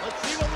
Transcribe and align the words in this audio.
Let's 0.00 0.22
see 0.22 0.36
what 0.36 0.47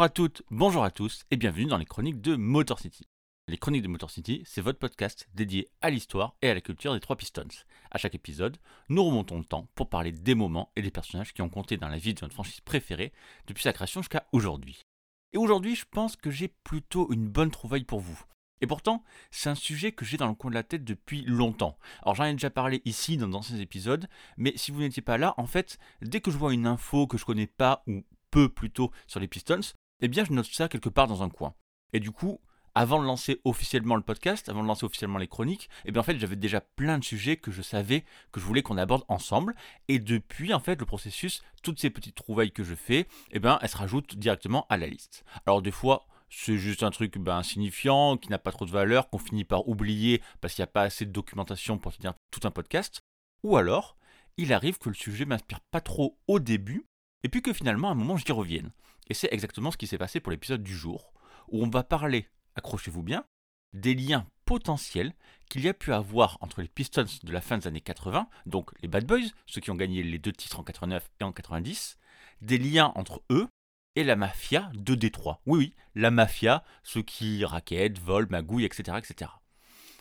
Bonjour 0.00 0.06
à 0.06 0.14
toutes, 0.14 0.42
bonjour 0.50 0.82
à 0.82 0.90
tous 0.90 1.26
et 1.30 1.36
bienvenue 1.36 1.66
dans 1.66 1.76
les 1.76 1.84
chroniques 1.84 2.22
de 2.22 2.34
Motor 2.34 2.80
City. 2.80 3.06
Les 3.48 3.58
chroniques 3.58 3.82
de 3.82 3.88
Motor 3.88 4.10
City, 4.10 4.42
c'est 4.46 4.62
votre 4.62 4.78
podcast 4.78 5.28
dédié 5.34 5.68
à 5.82 5.90
l'histoire 5.90 6.36
et 6.40 6.48
à 6.48 6.54
la 6.54 6.62
culture 6.62 6.94
des 6.94 7.00
trois 7.00 7.16
Pistons. 7.16 7.46
À 7.90 7.98
chaque 7.98 8.14
épisode, 8.14 8.56
nous 8.88 9.04
remontons 9.04 9.36
le 9.36 9.44
temps 9.44 9.68
pour 9.74 9.90
parler 9.90 10.10
des 10.10 10.34
moments 10.34 10.72
et 10.74 10.80
des 10.80 10.90
personnages 10.90 11.34
qui 11.34 11.42
ont 11.42 11.50
compté 11.50 11.76
dans 11.76 11.90
la 11.90 11.98
vie 11.98 12.14
de 12.14 12.20
notre 12.22 12.32
franchise 12.32 12.62
préférée 12.62 13.12
depuis 13.46 13.62
sa 13.62 13.74
création 13.74 14.00
jusqu'à 14.00 14.26
aujourd'hui. 14.32 14.86
Et 15.34 15.36
aujourd'hui, 15.36 15.76
je 15.76 15.84
pense 15.84 16.16
que 16.16 16.30
j'ai 16.30 16.48
plutôt 16.48 17.12
une 17.12 17.28
bonne 17.28 17.50
trouvaille 17.50 17.84
pour 17.84 18.00
vous. 18.00 18.18
Et 18.62 18.66
pourtant, 18.66 19.04
c'est 19.30 19.50
un 19.50 19.54
sujet 19.54 19.92
que 19.92 20.06
j'ai 20.06 20.16
dans 20.16 20.28
le 20.28 20.34
coin 20.34 20.48
de 20.48 20.54
la 20.54 20.62
tête 20.62 20.82
depuis 20.82 21.24
longtemps. 21.26 21.76
Alors 22.04 22.14
j'en 22.14 22.24
ai 22.24 22.32
déjà 22.32 22.48
parlé 22.48 22.80
ici 22.86 23.18
dans 23.18 23.28
d'anciens 23.28 23.58
épisodes, 23.58 24.08
mais 24.38 24.54
si 24.56 24.70
vous 24.70 24.80
n'étiez 24.80 25.02
pas 25.02 25.18
là, 25.18 25.34
en 25.36 25.46
fait, 25.46 25.78
dès 26.00 26.22
que 26.22 26.30
je 26.30 26.38
vois 26.38 26.54
une 26.54 26.66
info 26.66 27.06
que 27.06 27.18
je 27.18 27.26
connais 27.26 27.46
pas 27.46 27.82
ou 27.86 28.02
peu 28.30 28.48
plutôt 28.48 28.90
sur 29.06 29.20
les 29.20 29.28
Pistons, 29.28 29.60
eh 30.00 30.08
bien 30.08 30.24
je 30.24 30.32
note 30.32 30.46
ça 30.46 30.68
quelque 30.68 30.88
part 30.88 31.06
dans 31.06 31.22
un 31.22 31.28
coin. 31.28 31.54
Et 31.92 32.00
du 32.00 32.10
coup, 32.10 32.40
avant 32.74 33.00
de 33.00 33.06
lancer 33.06 33.40
officiellement 33.44 33.96
le 33.96 34.02
podcast, 34.02 34.48
avant 34.48 34.62
de 34.62 34.68
lancer 34.68 34.84
officiellement 34.84 35.18
les 35.18 35.26
chroniques, 35.26 35.68
eh 35.84 35.92
bien 35.92 36.00
en 36.00 36.04
fait 36.04 36.18
j'avais 36.18 36.36
déjà 36.36 36.60
plein 36.60 36.98
de 36.98 37.04
sujets 37.04 37.36
que 37.36 37.50
je 37.50 37.62
savais 37.62 38.04
que 38.32 38.40
je 38.40 38.44
voulais 38.44 38.62
qu'on 38.62 38.78
aborde 38.78 39.04
ensemble. 39.08 39.54
Et 39.88 39.98
depuis 39.98 40.54
en 40.54 40.60
fait 40.60 40.78
le 40.78 40.86
processus, 40.86 41.42
toutes 41.62 41.80
ces 41.80 41.90
petites 41.90 42.14
trouvailles 42.14 42.52
que 42.52 42.64
je 42.64 42.74
fais, 42.74 43.06
eh 43.32 43.40
bien 43.40 43.58
elles 43.62 43.68
se 43.68 43.76
rajoutent 43.76 44.16
directement 44.16 44.66
à 44.68 44.76
la 44.76 44.86
liste. 44.86 45.24
Alors 45.46 45.62
des 45.62 45.72
fois 45.72 46.06
c'est 46.30 46.58
juste 46.58 46.84
un 46.84 46.90
truc 46.90 47.18
ben, 47.18 47.36
insignifiant, 47.36 48.16
qui 48.16 48.30
n'a 48.30 48.38
pas 48.38 48.52
trop 48.52 48.64
de 48.64 48.70
valeur, 48.70 49.10
qu'on 49.10 49.18
finit 49.18 49.44
par 49.44 49.68
oublier 49.68 50.22
parce 50.40 50.54
qu'il 50.54 50.62
n'y 50.62 50.68
a 50.68 50.72
pas 50.72 50.82
assez 50.82 51.04
de 51.04 51.10
documentation 51.10 51.76
pour 51.76 51.92
tenir 51.92 52.14
tout 52.30 52.46
un 52.46 52.52
podcast. 52.52 53.00
Ou 53.42 53.56
alors, 53.56 53.96
il 54.36 54.52
arrive 54.52 54.78
que 54.78 54.88
le 54.88 54.94
sujet 54.94 55.24
m'inspire 55.24 55.60
pas 55.72 55.80
trop 55.80 56.18
au 56.28 56.38
début, 56.38 56.86
et 57.22 57.28
puis 57.28 57.42
que 57.42 57.52
finalement 57.52 57.88
à 57.88 57.92
un 57.92 57.96
moment 57.96 58.16
j'y 58.16 58.32
revienne. 58.32 58.70
Et 59.08 59.14
c'est 59.14 59.32
exactement 59.32 59.70
ce 59.70 59.76
qui 59.76 59.86
s'est 59.86 59.98
passé 59.98 60.20
pour 60.20 60.30
l'épisode 60.30 60.62
du 60.62 60.76
jour, 60.76 61.12
où 61.48 61.64
on 61.64 61.68
va 61.68 61.82
parler, 61.82 62.28
accrochez-vous 62.54 63.02
bien, 63.02 63.24
des 63.72 63.94
liens 63.94 64.26
potentiels 64.44 65.12
qu'il 65.48 65.62
y 65.62 65.68
a 65.68 65.74
pu 65.74 65.92
avoir 65.92 66.38
entre 66.40 66.60
les 66.60 66.68
Pistons 66.68 67.06
de 67.22 67.32
la 67.32 67.40
fin 67.40 67.58
des 67.58 67.66
années 67.66 67.80
80, 67.80 68.28
donc 68.46 68.70
les 68.82 68.88
Bad 68.88 69.06
Boys, 69.06 69.28
ceux 69.46 69.60
qui 69.60 69.70
ont 69.70 69.76
gagné 69.76 70.02
les 70.02 70.18
deux 70.18 70.32
titres 70.32 70.60
en 70.60 70.64
89 70.64 71.10
et 71.20 71.24
en 71.24 71.32
90, 71.32 71.98
des 72.40 72.58
liens 72.58 72.92
entre 72.94 73.22
eux 73.30 73.48
et 73.96 74.04
la 74.04 74.16
mafia 74.16 74.70
de 74.74 74.94
Détroit. 74.94 75.40
Oui, 75.46 75.58
oui, 75.58 75.74
la 75.94 76.10
mafia, 76.10 76.64
ceux 76.82 77.02
qui 77.02 77.44
raquettent, 77.44 77.98
volent, 77.98 78.28
magouillent, 78.30 78.64
etc., 78.64 78.98
etc. 78.98 79.30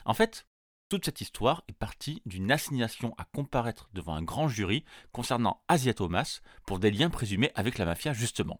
En 0.05 0.13
fait, 0.13 0.45
toute 0.89 1.05
cette 1.05 1.21
histoire 1.21 1.63
est 1.67 1.77
partie 1.77 2.21
d'une 2.25 2.51
assignation 2.51 3.13
à 3.19 3.25
comparaître 3.25 3.89
devant 3.93 4.15
un 4.15 4.23
grand 4.23 4.49
jury 4.49 4.83
concernant 5.11 5.61
Asia 5.67 5.93
Thomas 5.93 6.41
pour 6.65 6.79
des 6.79 6.89
liens 6.89 7.11
présumés 7.11 7.51
avec 7.53 7.77
la 7.77 7.85
mafia 7.85 8.11
justement. 8.11 8.59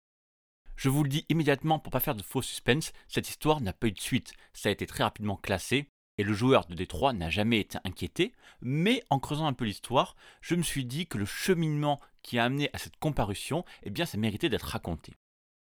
Je 0.76 0.90
vous 0.90 1.04
le 1.04 1.10
dis 1.10 1.26
immédiatement 1.28 1.80
pour 1.80 1.92
pas 1.92 2.00
faire 2.00 2.16
de 2.16 2.22
faux 2.22 2.44
suspense, 2.44 2.94
cette 3.08 3.28
histoire 3.28 3.62
n'a 3.62 3.74
pas 3.74 3.88
eu 3.88 3.92
de 3.92 4.00
suite, 4.00 4.34
ça 4.54 4.70
a 4.70 4.72
été 4.72 4.86
très 4.86 5.04
rapidement 5.04 5.36
classé 5.36 5.90
et 6.20 6.24
le 6.24 6.34
joueur 6.34 6.68
de 6.68 6.76
Détroit 6.76 7.14
n'a 7.14 7.30
jamais 7.30 7.60
été 7.60 7.80
inquiété, 7.84 8.34
mais 8.62 9.04
en 9.10 9.20
creusant 9.20 9.48
un 9.48 9.54
peu 9.54 9.66
l'histoire, 9.66 10.16
je 10.42 10.56
me 10.56 10.64
suis 10.64 10.86
dit 10.86 11.08
que 11.08 11.18
le 11.18 11.26
cheminement 11.26 12.00
qui 12.22 12.38
a 12.38 12.46
amené 12.46 12.70
à 12.74 12.78
cette 12.78 12.98
comparution, 12.98 13.66
eh 13.84 13.90
bien 13.90 14.06
ça 14.06 14.18
méritait 14.18 14.50
d'être 14.50 14.64
raconté. 14.64 15.16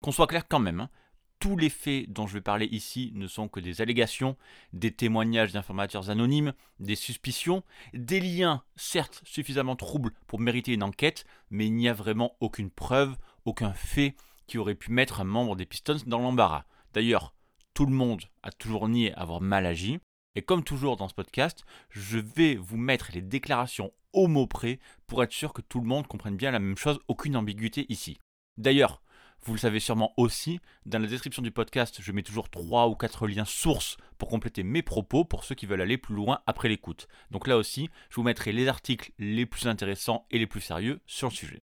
Qu'on 0.03 0.13
soit 0.13 0.27
clair 0.27 0.49
quand 0.49 0.59
même, 0.59 0.81
hein, 0.81 0.91
tous 1.39 1.57
les 1.57 1.71
faits 1.71 2.11
dont 2.11 2.27
je 2.27 2.35
vais 2.35 2.41
parler 2.41 2.67
ici 2.67 3.13
ne 3.15 3.27
sont 3.27 3.49
que 3.49 3.61
des 3.61 3.81
allégations, 3.81 4.37
des 4.73 4.91
témoignages 4.91 5.53
d'informateurs 5.53 6.11
anonymes, 6.11 6.55
des 6.81 6.95
suspicions, 6.95 7.63
des 7.95 8.21
liens 8.21 8.63
certes 8.77 9.23
suffisamment 9.25 9.77
troubles 9.77 10.13
pour 10.27 10.41
mériter 10.41 10.73
une 10.73 10.83
enquête, 10.83 11.25
mais 11.51 11.67
il 11.67 11.75
n'y 11.75 11.89
a 11.89 11.93
vraiment 11.93 12.37
aucune 12.41 12.71
preuve, 12.71 13.17
aucun 13.45 13.73
fait 13.73 14.17
qui 14.47 14.59
aurait 14.59 14.75
pu 14.75 14.93
mettre 14.93 15.21
un 15.21 15.25
membre 15.25 15.57
des 15.57 15.67
Pistons 15.67 15.99
dans 16.07 16.21
l'embarras. 16.21 16.65
D'ailleurs, 16.93 17.35
tout 17.75 17.87
le 17.87 17.93
monde 17.93 18.23
a 18.43 18.51
toujours 18.51 18.89
nié 18.89 19.13
avoir 19.15 19.41
mal 19.41 19.67
agi, 19.67 19.99
et 20.35 20.43
comme 20.43 20.65
toujours 20.65 20.97
dans 20.97 21.09
ce 21.09 21.15
podcast, 21.15 21.65
je 21.91 22.19
vais 22.19 22.57
vous 22.57 22.77
mettre 22.77 23.11
les 23.13 23.23
déclarations 23.23 23.93
au 24.13 24.29
mot 24.29 24.47
près 24.47 24.79
pour 25.07 25.23
être 25.23 25.33
sûr 25.33 25.53
que 25.53 25.63
tout 25.63 25.81
le 25.81 25.87
monde 25.87 26.07
comprenne 26.07 26.37
bien 26.37 26.51
la 26.51 26.59
même 26.59 26.79
chose, 26.79 27.01
aucune 27.09 27.37
ambiguïté 27.37 27.87
ici. 27.89 28.19
D'ailleurs, 28.57 29.03
vous 29.45 29.53
le 29.53 29.59
savez 29.59 29.79
sûrement 29.79 30.13
aussi, 30.17 30.61
dans 30.87 30.99
la 30.99 31.07
description 31.07 31.43
du 31.43 31.51
podcast, 31.51 31.99
je 32.01 32.13
mets 32.13 32.23
toujours 32.23 32.51
3 32.51 32.89
ou 32.89 32.95
4 32.97 33.29
liens 33.29 33.45
sources 33.45 33.97
pour 34.19 34.29
compléter 34.29 34.63
mes 34.63 34.83
propos 34.83 35.25
pour 35.25 35.45
ceux 35.45 35.55
qui 35.55 35.67
veulent 35.67 35.81
aller 35.81 35.99
plus 35.99 36.15
loin 36.15 36.41
après 36.47 36.69
l'écoute. 36.69 37.07
Donc 37.31 37.47
là 37.47 37.57
aussi, 37.57 37.89
je 38.11 38.17
vous 38.17 38.23
mettrai 38.23 38.53
les 38.53 38.67
articles 38.67 39.13
les 39.19 39.47
plus 39.47 39.69
intéressants 39.69 40.27
et 40.31 40.39
les 40.39 40.47
plus 40.47 40.61
sérieux 40.61 41.01
sur 41.07 41.29
le 41.29 41.35
sujet. 41.35 41.61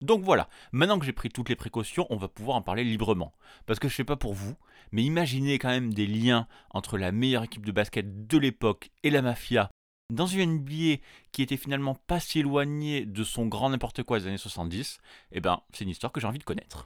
Donc 0.00 0.22
voilà, 0.22 0.48
maintenant 0.72 0.98
que 0.98 1.04
j'ai 1.04 1.12
pris 1.12 1.28
toutes 1.28 1.50
les 1.50 1.56
précautions, 1.56 2.06
on 2.10 2.16
va 2.16 2.28
pouvoir 2.28 2.56
en 2.56 2.62
parler 2.62 2.84
librement. 2.84 3.32
Parce 3.66 3.78
que 3.78 3.88
je 3.88 3.94
sais 3.94 4.04
pas 4.04 4.16
pour 4.16 4.32
vous, 4.32 4.56
mais 4.92 5.02
imaginez 5.02 5.58
quand 5.58 5.68
même 5.68 5.92
des 5.92 6.06
liens 6.06 6.48
entre 6.70 6.96
la 6.96 7.12
meilleure 7.12 7.44
équipe 7.44 7.66
de 7.66 7.72
basket 7.72 8.26
de 8.26 8.38
l'époque 8.38 8.90
et 9.02 9.10
la 9.10 9.22
mafia 9.22 9.70
dans 10.10 10.26
une 10.26 10.56
NBA 10.56 11.02
qui 11.32 11.42
était 11.42 11.56
finalement 11.56 11.94
pas 11.94 12.18
si 12.18 12.40
éloignée 12.40 13.06
de 13.06 13.24
son 13.24 13.46
grand 13.46 13.70
n'importe 13.70 14.02
quoi 14.02 14.18
des 14.18 14.26
années 14.26 14.38
70, 14.38 14.98
eh 15.32 15.40
ben 15.40 15.60
c'est 15.72 15.84
une 15.84 15.90
histoire 15.90 16.12
que 16.12 16.20
j'ai 16.20 16.26
envie 16.26 16.38
de 16.38 16.44
connaître. 16.44 16.84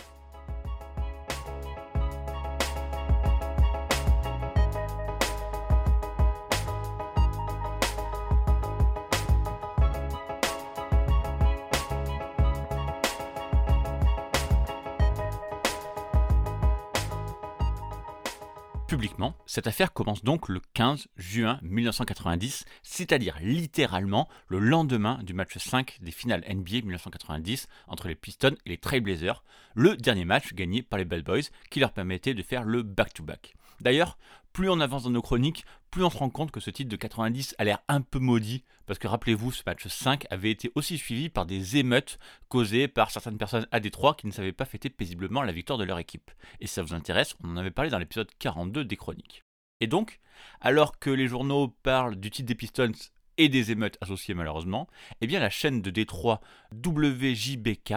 Publiquement, 18.94 19.34
cette 19.46 19.66
affaire 19.66 19.92
commence 19.92 20.22
donc 20.22 20.48
le 20.48 20.60
15 20.74 21.08
juin 21.16 21.58
1990, 21.62 22.64
c'est-à-dire 22.84 23.36
littéralement 23.40 24.28
le 24.46 24.60
lendemain 24.60 25.18
du 25.24 25.34
match 25.34 25.58
5 25.58 25.98
des 26.00 26.12
finales 26.12 26.44
NBA 26.48 26.82
1990 26.82 27.66
entre 27.88 28.06
les 28.06 28.14
Pistons 28.14 28.54
et 28.64 28.68
les 28.68 28.78
Trailblazers, 28.78 29.42
le 29.74 29.96
dernier 29.96 30.24
match 30.24 30.54
gagné 30.54 30.82
par 30.82 31.00
les 31.00 31.04
Bad 31.04 31.24
Boys 31.24 31.50
qui 31.70 31.80
leur 31.80 31.90
permettait 31.90 32.34
de 32.34 32.42
faire 32.44 32.62
le 32.62 32.84
back-to-back. 32.84 33.56
D'ailleurs, 33.80 34.16
plus 34.52 34.70
on 34.70 34.78
avance 34.78 35.02
dans 35.02 35.10
nos 35.10 35.22
chroniques, 35.22 35.64
plus 35.94 36.02
on 36.02 36.10
se 36.10 36.18
rend 36.18 36.28
compte 36.28 36.50
que 36.50 36.58
ce 36.58 36.70
titre 36.70 36.90
de 36.90 36.96
90 36.96 37.54
a 37.56 37.62
l'air 37.62 37.78
un 37.86 38.00
peu 38.00 38.18
maudit, 38.18 38.64
parce 38.84 38.98
que 38.98 39.06
rappelez-vous, 39.06 39.52
ce 39.52 39.62
match 39.64 39.86
5 39.86 40.26
avait 40.28 40.50
été 40.50 40.72
aussi 40.74 40.98
suivi 40.98 41.28
par 41.28 41.46
des 41.46 41.76
émeutes 41.76 42.18
causées 42.48 42.88
par 42.88 43.12
certaines 43.12 43.38
personnes 43.38 43.68
à 43.70 43.78
Détroit 43.78 44.14
qui 44.14 44.26
ne 44.26 44.32
savaient 44.32 44.50
pas 44.50 44.64
fêter 44.64 44.90
paisiblement 44.90 45.42
la 45.42 45.52
victoire 45.52 45.78
de 45.78 45.84
leur 45.84 46.00
équipe. 46.00 46.32
Et 46.58 46.66
si 46.66 46.74
ça 46.74 46.82
vous 46.82 46.94
intéresse, 46.94 47.36
on 47.44 47.50
en 47.50 47.56
avait 47.56 47.70
parlé 47.70 47.92
dans 47.92 48.00
l'épisode 48.00 48.28
42 48.40 48.84
des 48.84 48.96
chroniques. 48.96 49.44
Et 49.78 49.86
donc, 49.86 50.18
alors 50.60 50.98
que 50.98 51.10
les 51.10 51.28
journaux 51.28 51.68
parlent 51.68 52.16
du 52.16 52.32
titre 52.32 52.48
des 52.48 52.56
Pistons 52.56 52.90
et 53.38 53.48
des 53.48 53.70
émeutes 53.70 53.98
associées 54.00 54.34
malheureusement, 54.34 54.88
eh 55.20 55.28
bien 55.28 55.38
la 55.38 55.48
chaîne 55.48 55.80
de 55.80 55.90
Détroit 55.90 56.40
WJBK 56.72 57.94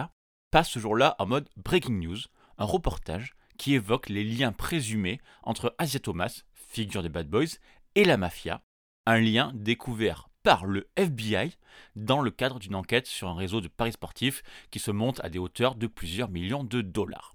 passe 0.52 0.70
ce 0.70 0.78
jour-là 0.78 1.16
en 1.18 1.26
mode 1.26 1.48
Breaking 1.56 1.94
News, 1.94 2.18
un 2.58 2.64
reportage 2.64 3.34
qui 3.56 3.74
évoque 3.74 4.08
les 4.08 4.22
liens 4.22 4.52
présumés 4.52 5.20
entre 5.42 5.74
Asia 5.78 5.98
Thomas, 5.98 6.44
figure 6.68 7.02
des 7.02 7.08
Bad 7.08 7.28
Boys, 7.28 7.58
et 7.98 8.04
la 8.04 8.16
mafia, 8.16 8.62
un 9.06 9.18
lien 9.18 9.50
découvert 9.56 10.28
par 10.44 10.66
le 10.66 10.88
FBI 10.94 11.58
dans 11.96 12.20
le 12.20 12.30
cadre 12.30 12.60
d'une 12.60 12.76
enquête 12.76 13.08
sur 13.08 13.26
un 13.26 13.34
réseau 13.34 13.60
de 13.60 13.66
paris 13.66 13.90
sportifs 13.90 14.44
qui 14.70 14.78
se 14.78 14.92
monte 14.92 15.18
à 15.24 15.28
des 15.28 15.40
hauteurs 15.40 15.74
de 15.74 15.88
plusieurs 15.88 16.28
millions 16.28 16.62
de 16.62 16.80
dollars. 16.80 17.34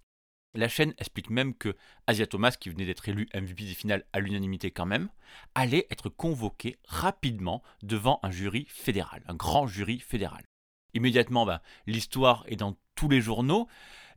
La 0.54 0.70
chaîne 0.70 0.94
explique 1.00 1.30
même 1.30 1.54
que 1.54 1.76
Asia 2.08 2.28
Thomas, 2.28 2.56
qui 2.58 2.70
venait 2.70 2.86
d'être 2.86 3.10
élu 3.10 3.28
MVP 3.34 3.66
des 3.66 3.74
finales 3.74 4.06
à 4.14 4.22
l'unanimité 4.22 4.72
quand 4.72 4.86
même, 4.86 5.10
allait 5.54 5.86
être 5.92 6.08
convoqué 6.08 6.78
rapidement 6.88 7.62
devant 7.82 8.22
un 8.24 8.32
jury 8.32 8.66
fédéral, 8.70 9.22
un 9.28 9.36
grand 9.36 9.68
jury 9.68 10.00
fédéral. 10.00 10.46
Immédiatement, 10.94 11.46
bah, 11.46 11.62
l'histoire 11.88 12.46
est 12.48 12.56
dans 12.56 12.78
tous 12.96 13.10
les 13.10 13.20
journaux, 13.20 13.68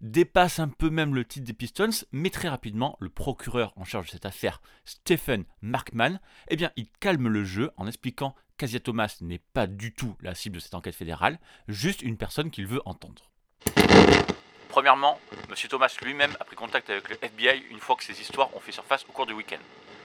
dépasse 0.01 0.59
un 0.59 0.69
peu 0.69 0.91
même 0.91 1.15
le 1.15 1.25
titre 1.25 1.47
des 1.47 1.53
Pistons, 1.53 2.05
mais 2.13 2.31
très 2.31 2.49
rapidement, 2.49 2.97
le 3.01 3.09
procureur 3.09 3.73
en 3.77 3.85
charge 3.85 4.07
de 4.07 4.11
cette 4.13 4.27
affaire, 4.27 4.61
Stephen 4.85 5.45
Markman, 5.63 6.21
eh 6.49 6.57
bien, 6.57 6.71
il 6.77 6.89
calme 7.01 7.29
le 7.29 7.45
jeu 7.45 7.71
en 7.77 7.87
expliquant 7.87 8.35
qu'Asia 8.59 8.81
Thomas 8.81 9.17
n'est 9.21 9.43
pas 9.53 9.67
du 9.67 9.93
tout 9.93 10.17
la 10.21 10.35
cible 10.35 10.57
de 10.57 10.61
cette 10.61 10.75
enquête 10.75 10.95
fédérale, 10.95 11.39
juste 11.69 12.03
une 12.03 12.17
personne 12.17 12.51
qu'il 12.51 12.67
veut 12.67 12.83
entendre. 12.85 13.31
Premièrement, 14.69 15.19
M. 15.49 15.55
Thomas 15.69 15.95
lui-même 16.03 16.37
a 16.39 16.45
pris 16.45 16.57
contact 16.57 16.91
avec 16.91 17.09
le 17.09 17.17
FBI 17.17 17.65
une 17.71 17.81
fois 17.81 17.97
que 17.97 18.05
ces 18.05 18.21
histoires 18.21 18.55
ont 18.55 18.61
fait 18.61 18.73
surface 18.73 19.05
au 19.09 19.13
cours 19.13 19.27
du 19.27 19.33
week-end. 19.33 19.61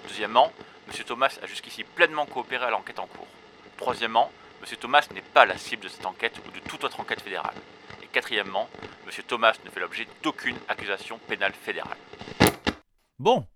Deuxièmement, 0.08 0.52
M. 0.88 1.04
Thomas 1.06 1.38
a 1.42 1.46
jusqu'ici 1.46 1.84
pleinement 1.84 2.26
coopéré 2.26 2.66
à 2.66 2.70
l'enquête 2.70 3.00
en 3.00 3.08
cours. 3.08 3.28
Troisièmement, 3.78 4.32
M. 4.62 4.78
Thomas 4.80 5.06
n'est 5.14 5.22
pas 5.22 5.46
la 5.46 5.58
cible 5.58 5.84
de 5.84 5.90
cette 5.90 6.06
enquête 6.06 6.40
ou 6.48 6.52
de 6.52 6.60
toute 6.60 6.84
autre 6.84 7.00
enquête 7.00 7.22
fédérale. 7.22 7.56
Quatrièmement, 8.12 8.68
M. 9.06 9.24
Thomas 9.26 9.54
ne 9.64 9.70
fait 9.70 9.80
l'objet 9.80 10.08
d'aucune 10.22 10.58
accusation 10.68 11.18
pénale 11.28 11.54
fédérale. 11.54 11.98
Bon, 13.20 13.48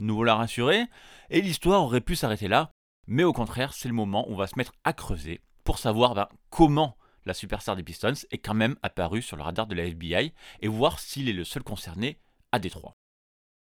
nous 0.00 0.14
voilà 0.14 0.34
rassurés, 0.34 0.84
et 1.30 1.40
l'histoire 1.40 1.82
aurait 1.82 2.00
pu 2.00 2.14
s'arrêter 2.14 2.48
là, 2.48 2.72
mais 3.06 3.24
au 3.24 3.32
contraire, 3.32 3.72
c'est 3.72 3.88
le 3.88 3.94
moment 3.94 4.28
où 4.28 4.34
on 4.34 4.36
va 4.36 4.46
se 4.46 4.58
mettre 4.58 4.74
à 4.84 4.92
creuser 4.92 5.40
pour 5.64 5.78
savoir 5.78 6.14
ben, 6.14 6.28
comment 6.50 6.96
la 7.24 7.34
superstar 7.34 7.76
des 7.76 7.82
Pistons 7.82 8.12
est 8.30 8.38
quand 8.38 8.54
même 8.54 8.76
apparue 8.82 9.22
sur 9.22 9.36
le 9.36 9.42
radar 9.42 9.66
de 9.66 9.74
la 9.74 9.84
FBI 9.84 10.34
et 10.60 10.68
voir 10.68 10.98
s'il 10.98 11.28
est 11.28 11.34
le 11.34 11.44
seul 11.44 11.62
concerné 11.62 12.18
à 12.50 12.58
Détroit. 12.58 12.94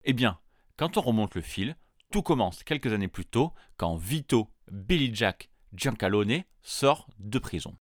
Eh 0.03 0.13
bien, 0.13 0.39
quand 0.77 0.97
on 0.97 1.01
remonte 1.01 1.35
le 1.35 1.41
fil, 1.41 1.77
tout 2.11 2.23
commence 2.23 2.63
quelques 2.63 2.91
années 2.91 3.07
plus 3.07 3.25
tôt 3.25 3.53
quand 3.77 3.95
Vito 3.95 4.49
Billy 4.71 5.13
Jack 5.13 5.49
Giancalone 5.73 6.43
sort 6.61 7.07
de 7.19 7.39
prison. 7.39 7.77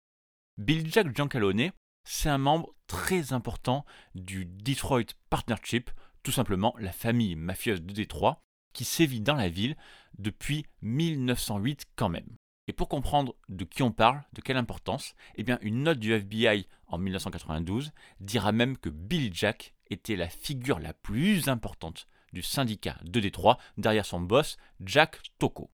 Billy 0.58 0.90
Jack 0.90 1.16
Giancalone, 1.16 1.72
c'est 2.10 2.28
un 2.28 2.38
membre 2.38 2.74
très 2.88 3.32
important 3.32 3.84
du 4.16 4.44
Detroit 4.44 5.14
Partnership, 5.30 5.90
tout 6.24 6.32
simplement 6.32 6.74
la 6.80 6.90
famille 6.90 7.36
mafieuse 7.36 7.80
de 7.82 7.92
Détroit, 7.92 8.40
qui 8.72 8.84
sévit 8.84 9.20
dans 9.20 9.36
la 9.36 9.48
ville 9.48 9.76
depuis 10.18 10.66
1908 10.82 11.86
quand 11.94 12.08
même. 12.08 12.26
Et 12.66 12.72
pour 12.72 12.88
comprendre 12.88 13.36
de 13.48 13.64
qui 13.64 13.84
on 13.84 13.92
parle, 13.92 14.24
de 14.32 14.40
quelle 14.40 14.56
importance, 14.56 15.14
eh 15.36 15.44
bien 15.44 15.60
une 15.62 15.84
note 15.84 16.00
du 16.00 16.12
FBI 16.12 16.66
en 16.88 16.98
1992 16.98 17.92
dira 18.18 18.50
même 18.50 18.76
que 18.76 18.90
Billy 18.90 19.30
Jack 19.32 19.74
était 19.88 20.16
la 20.16 20.28
figure 20.28 20.80
la 20.80 20.92
plus 20.92 21.48
importante 21.48 22.08
du 22.32 22.42
syndicat 22.42 22.98
de 23.04 23.20
Détroit 23.20 23.58
derrière 23.76 24.04
son 24.04 24.20
boss 24.20 24.56
Jack 24.80 25.20
Tocco. 25.38 25.70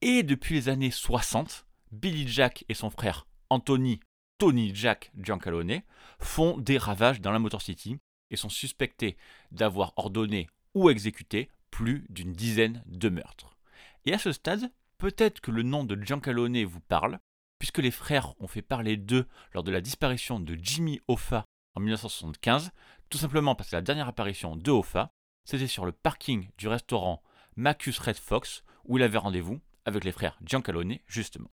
Et 0.00 0.22
depuis 0.22 0.54
les 0.54 0.68
années 0.70 0.90
60, 0.90 1.66
Billy 1.92 2.26
Jack 2.26 2.64
et 2.70 2.74
son 2.74 2.88
frère 2.88 3.26
Anthony 3.50 4.00
Tony 4.38 4.72
Jack 4.74 5.10
Giancalone 5.18 5.82
font 6.20 6.58
des 6.58 6.78
ravages 6.78 7.20
dans 7.20 7.32
la 7.32 7.40
Motor 7.40 7.60
City 7.60 7.98
et 8.30 8.36
sont 8.36 8.48
suspectés 8.48 9.16
d'avoir 9.50 9.92
ordonné 9.96 10.48
ou 10.74 10.90
exécuté 10.90 11.50
plus 11.70 12.06
d'une 12.08 12.32
dizaine 12.32 12.82
de 12.86 13.08
meurtres. 13.08 13.56
Et 14.04 14.14
à 14.14 14.18
ce 14.18 14.32
stade, 14.32 14.70
peut-être 14.96 15.40
que 15.40 15.50
le 15.50 15.62
nom 15.62 15.84
de 15.84 16.00
Giancalone 16.00 16.64
vous 16.64 16.80
parle, 16.80 17.18
puisque 17.58 17.78
les 17.78 17.90
frères 17.90 18.40
ont 18.40 18.46
fait 18.46 18.62
parler 18.62 18.96
d'eux 18.96 19.26
lors 19.52 19.64
de 19.64 19.72
la 19.72 19.80
disparition 19.80 20.38
de 20.38 20.56
Jimmy 20.60 21.00
Hoffa 21.08 21.44
en 21.74 21.80
1975, 21.80 22.70
tout 23.10 23.18
simplement 23.18 23.56
parce 23.56 23.70
que 23.70 23.76
la 23.76 23.82
dernière 23.82 24.08
apparition 24.08 24.56
de 24.56 24.70
Hoffa, 24.70 25.10
c'était 25.44 25.66
sur 25.66 25.84
le 25.84 25.92
parking 25.92 26.48
du 26.58 26.68
restaurant 26.68 27.22
Macus 27.56 27.98
Red 27.98 28.16
Fox, 28.16 28.62
où 28.84 28.98
il 28.98 29.02
avait 29.02 29.18
rendez-vous 29.18 29.60
avec 29.84 30.04
les 30.04 30.12
frères 30.12 30.38
Giancalone, 30.44 30.98
justement. 31.06 31.50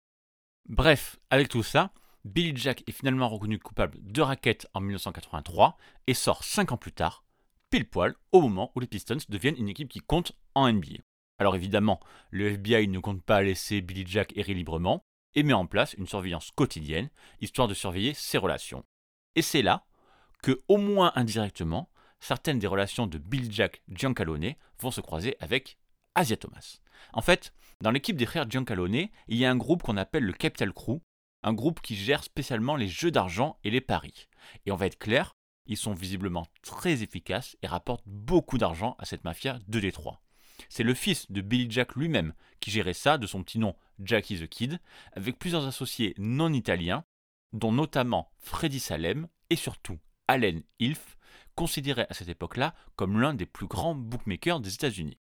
Bref, 0.68 1.19
avec 1.30 1.50
tout 1.50 1.63
ça, 1.63 1.92
Billy 2.23 2.53
Jack 2.56 2.83
est 2.88 2.91
finalement 2.91 3.29
reconnu 3.29 3.57
coupable 3.57 3.97
de 4.01 4.21
racket 4.21 4.68
en 4.73 4.81
1983 4.81 5.77
et 6.07 6.13
sort 6.13 6.44
5 6.44 6.71
ans 6.71 6.77
plus 6.77 6.91
tard, 6.91 7.23
pile 7.69 7.89
poil 7.89 8.13
au 8.31 8.41
moment 8.41 8.71
où 8.75 8.79
les 8.79 8.88
Pistons 8.88 9.18
deviennent 9.29 9.57
une 9.57 9.69
équipe 9.69 9.89
qui 9.89 10.01
compte 10.01 10.33
en 10.53 10.71
NBA. 10.71 11.00
Alors 11.39 11.56
évidemment, 11.56 12.00
le 12.29 12.51
FBI 12.51 12.88
ne 12.88 13.00
compte 13.00 13.23
pas 13.23 13.41
laisser 13.41 13.81
Billy 13.81 14.03
Jack 14.06 14.38
errer 14.38 14.53
librement 14.53 15.03
et 15.33 15.41
met 15.41 15.53
en 15.53 15.65
place 15.65 15.94
une 15.94 16.06
surveillance 16.06 16.51
quotidienne, 16.51 17.09
histoire 17.39 17.68
de 17.68 17.73
surveiller 17.73 18.13
ses 18.13 18.38
relations. 18.38 18.85
Et 19.35 19.41
c'est 19.41 19.63
là 19.63 19.85
que, 20.44 20.62
au 20.68 20.77
moins 20.77 21.13
indirectement, 21.15 21.89
certaines 22.19 22.59
des 22.59 22.68
relations 22.68 23.07
de 23.07 23.18
Billy 23.18 23.51
Jack 23.51 23.81
Giancalone 23.89 24.53
vont 24.79 24.91
se 24.91 25.01
croiser 25.01 25.35
avec 25.39 25.79
Asia 26.13 26.38
Thomas. 26.38 26.79
En 27.13 27.21
fait, 27.21 27.53
dans 27.79 27.91
l'équipe 27.91 28.18
des 28.18 28.25
frères 28.27 28.50
Giancalone, 28.50 29.07
il 29.27 29.38
y 29.38 29.45
a 29.45 29.50
un 29.50 29.56
groupe 29.56 29.81
qu'on 29.81 29.97
appelle 29.97 30.25
le 30.25 30.33
Capital 30.33 30.73
Crew, 30.73 31.01
un 31.44 31.54
groupe 31.54 31.82
qui 31.82 31.96
gère 31.96 32.24
spécialement 32.24 32.76
les 32.76 32.88
jeux 32.88 33.12
d'argent 33.12 33.58
et 33.64 33.70
les 33.70 33.82
paris. 33.82 34.28
Et 34.66 34.72
on 34.72 34.76
va 34.76 34.86
être 34.86 35.00
clair, 35.00 35.36
ils 35.66 35.78
sont 35.78 35.94
visiblement 35.94 36.48
très 36.62 37.04
efficaces 37.04 37.58
et 37.62 37.68
rapportent 37.68 38.08
beaucoup 38.08 38.58
d'argent 38.58 38.96
à 39.00 39.06
cette 39.06 39.24
mafia 39.24 39.60
de 39.68 39.80
Détroit. 39.80 40.22
C'est 40.70 40.84
le 40.84 40.94
fils 40.94 41.32
de 41.32 41.42
Billy 41.42 41.70
Jack 41.70 41.96
lui-même 41.96 42.34
qui 42.60 42.72
gérait 42.72 42.94
ça 42.94 43.18
de 43.18 43.28
son 43.28 43.44
petit 43.44 43.60
nom 43.60 43.76
Jackie 44.00 44.40
the 44.40 44.48
Kid, 44.48 44.80
avec 45.14 45.38
plusieurs 45.38 45.66
associés 45.66 46.14
non 46.18 46.54
italiens, 46.54 47.04
dont 47.54 47.72
notamment 47.72 48.32
Freddy 48.38 48.80
Salem 48.80 49.28
et 49.50 49.56
surtout 49.56 50.00
Allen 50.28 50.64
Ilf, 50.80 51.18
considéré 51.56 52.06
à 52.10 52.14
cette 52.14 52.30
époque-là 52.30 52.74
comme 52.96 53.20
l'un 53.20 53.34
des 53.34 53.46
plus 53.46 53.68
grands 53.68 53.96
bookmakers 53.96 54.60
des 54.60 54.74
États-Unis. 54.74 55.20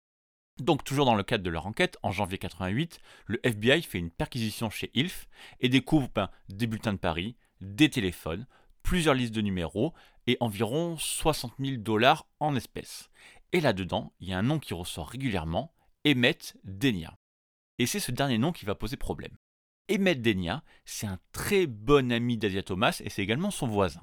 Donc, 0.58 0.82
toujours 0.82 1.05
dans 1.05 1.14
le 1.14 1.22
cadre 1.22 1.44
de 1.44 1.50
leur 1.50 1.66
enquête, 1.66 1.99
en 2.02 2.10
janvier 2.10 2.38
88, 2.38 3.00
le 3.26 3.40
FBI 3.46 3.82
fait 3.82 3.99
une 3.99 4.10
perquisition 4.10 4.70
chez 4.70 4.90
Ilf 4.94 5.28
et 5.60 5.69
découvre 5.69 6.08
ben, 6.14 6.31
des 6.49 6.66
bulletins 6.66 6.93
de 6.93 6.99
paris, 6.99 7.37
des 7.60 7.88
téléphones, 7.90 8.46
plusieurs 8.82 9.14
listes 9.14 9.34
de 9.34 9.40
numéros 9.40 9.94
et 10.26 10.37
environ 10.40 10.96
60 10.99 11.55
000 11.58 11.76
dollars 11.76 12.26
en 12.40 12.56
espèces. 12.56 13.08
Et 13.52 13.60
là-dedans, 13.60 14.12
il 14.20 14.28
y 14.28 14.32
a 14.32 14.38
un 14.38 14.43
nom 14.43 14.58
qui 14.58 14.75
ressort 14.75 15.08
régulièrement, 15.08 15.72
Emmett 16.06 16.56
Denia. 16.64 17.14
Et 17.78 17.87
c'est 17.87 18.00
ce 18.00 18.10
dernier 18.10 18.38
nom 18.38 18.52
qui 18.52 18.64
va 18.64 18.75
poser 18.75 18.96
problème. 18.96 19.37
Emmett 19.90 20.20
Denia, 20.20 20.62
c'est 20.84 21.06
un 21.06 21.19
très 21.32 21.66
bon 21.66 22.12
ami 22.12 22.37
d'Asia 22.37 22.62
Thomas 22.62 23.00
et 23.02 23.08
c'est 23.08 23.22
également 23.22 23.50
son 23.50 23.66
voisin. 23.66 24.02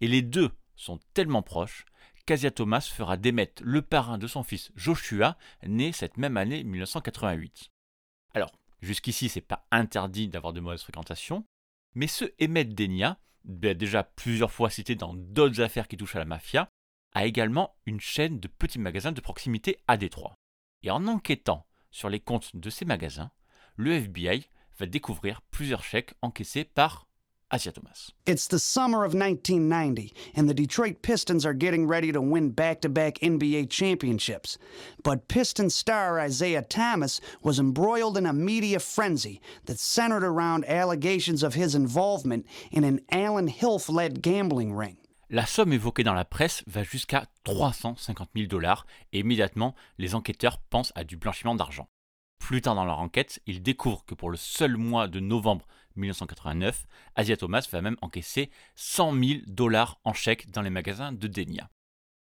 Et 0.00 0.08
les 0.08 0.22
deux 0.22 0.50
sont 0.74 0.98
tellement 1.14 1.42
proches 1.42 1.84
qu'Asia 2.30 2.52
Thomas 2.52 2.88
fera 2.94 3.16
démettre 3.16 3.60
le 3.64 3.82
parrain 3.82 4.16
de 4.16 4.28
son 4.28 4.44
fils 4.44 4.70
Joshua, 4.76 5.36
né 5.66 5.90
cette 5.90 6.16
même 6.16 6.36
année 6.36 6.62
1988. 6.62 7.72
Alors, 8.34 8.52
jusqu'ici, 8.80 9.28
c'est 9.28 9.40
pas 9.40 9.66
interdit 9.72 10.28
d'avoir 10.28 10.52
de 10.52 10.60
mauvaises 10.60 10.82
fréquentations, 10.82 11.44
mais 11.96 12.06
ce 12.06 12.24
Emmett 12.40 12.72
Denia, 12.72 13.18
ben, 13.42 13.76
déjà 13.76 14.04
plusieurs 14.04 14.52
fois 14.52 14.70
cité 14.70 14.94
dans 14.94 15.12
d'autres 15.12 15.60
affaires 15.60 15.88
qui 15.88 15.96
touchent 15.96 16.14
à 16.14 16.20
la 16.20 16.24
mafia, 16.24 16.68
a 17.14 17.26
également 17.26 17.74
une 17.84 17.98
chaîne 17.98 18.38
de 18.38 18.46
petits 18.46 18.78
magasins 18.78 19.10
de 19.10 19.20
proximité 19.20 19.78
à 19.88 19.96
Détroit. 19.96 20.36
Et 20.84 20.92
en 20.92 21.08
enquêtant 21.08 21.66
sur 21.90 22.08
les 22.08 22.20
comptes 22.20 22.54
de 22.54 22.70
ces 22.70 22.84
magasins, 22.84 23.32
le 23.74 23.94
FBI 23.94 24.46
va 24.78 24.86
découvrir 24.86 25.42
plusieurs 25.50 25.82
chèques 25.82 26.14
encaissés 26.22 26.62
par 26.62 27.08
Asia 27.52 27.72
Thomas. 27.72 28.12
It's 28.26 28.46
the 28.46 28.58
summer 28.58 28.98
of 28.98 29.14
1990, 29.14 30.14
and 30.34 30.48
the 30.48 30.54
Detroit 30.54 31.02
Pistons 31.02 31.44
are 31.44 31.54
getting 31.54 31.86
ready 31.86 32.12
to 32.12 32.20
win 32.20 32.50
back 32.50 32.80
to 32.82 32.88
back 32.88 33.18
NBA 33.18 33.70
championships. 33.70 34.58
But 35.02 35.28
Piston 35.28 35.70
star 35.70 36.20
Isaiah 36.20 36.62
Thomas 36.62 37.20
was 37.42 37.58
embroiled 37.58 38.16
in 38.16 38.26
a 38.26 38.32
media 38.32 38.78
frenzy 38.78 39.40
that 39.66 39.78
centered 39.78 40.24
around 40.24 40.64
allegations 40.68 41.42
of 41.42 41.54
his 41.54 41.74
involvement 41.74 42.46
in 42.70 42.84
an 42.84 43.00
Alan 43.10 43.48
Hilf 43.48 43.88
led 43.88 44.22
gambling 44.22 44.72
ring. 44.72 44.96
La 45.32 45.46
somme 45.46 45.72
évoquée 45.72 46.02
dans 46.02 46.14
la 46.14 46.24
presse 46.24 46.64
va 46.66 46.82
jusqu'à 46.82 47.26
350 47.44 48.30
000 48.34 48.48
dollars 48.48 48.84
et 49.12 49.20
immédiatement 49.20 49.76
les 49.96 50.16
enquêteurs 50.16 50.58
pensent 50.58 50.92
à 50.96 51.04
du 51.04 51.16
blanchiment 51.16 51.54
d'argent. 51.54 51.88
Plus 52.40 52.62
tard 52.62 52.74
dans 52.74 52.84
leur 52.84 52.98
enquête, 52.98 53.40
ils 53.46 53.62
découvrent 53.62 54.04
que 54.04 54.14
pour 54.14 54.30
le 54.30 54.36
seul 54.36 54.76
mois 54.76 55.06
de 55.06 55.20
novembre 55.20 55.68
1989, 56.00 56.86
Asia 57.14 57.36
Thomas 57.36 57.66
va 57.70 57.82
même 57.82 57.96
encaisser 58.00 58.50
100 58.74 59.12
000 59.12 59.40
dollars 59.46 60.00
en 60.04 60.12
chèques 60.12 60.50
dans 60.50 60.62
les 60.62 60.70
magasins 60.70 61.12
de 61.12 61.28
Denia. 61.28 61.70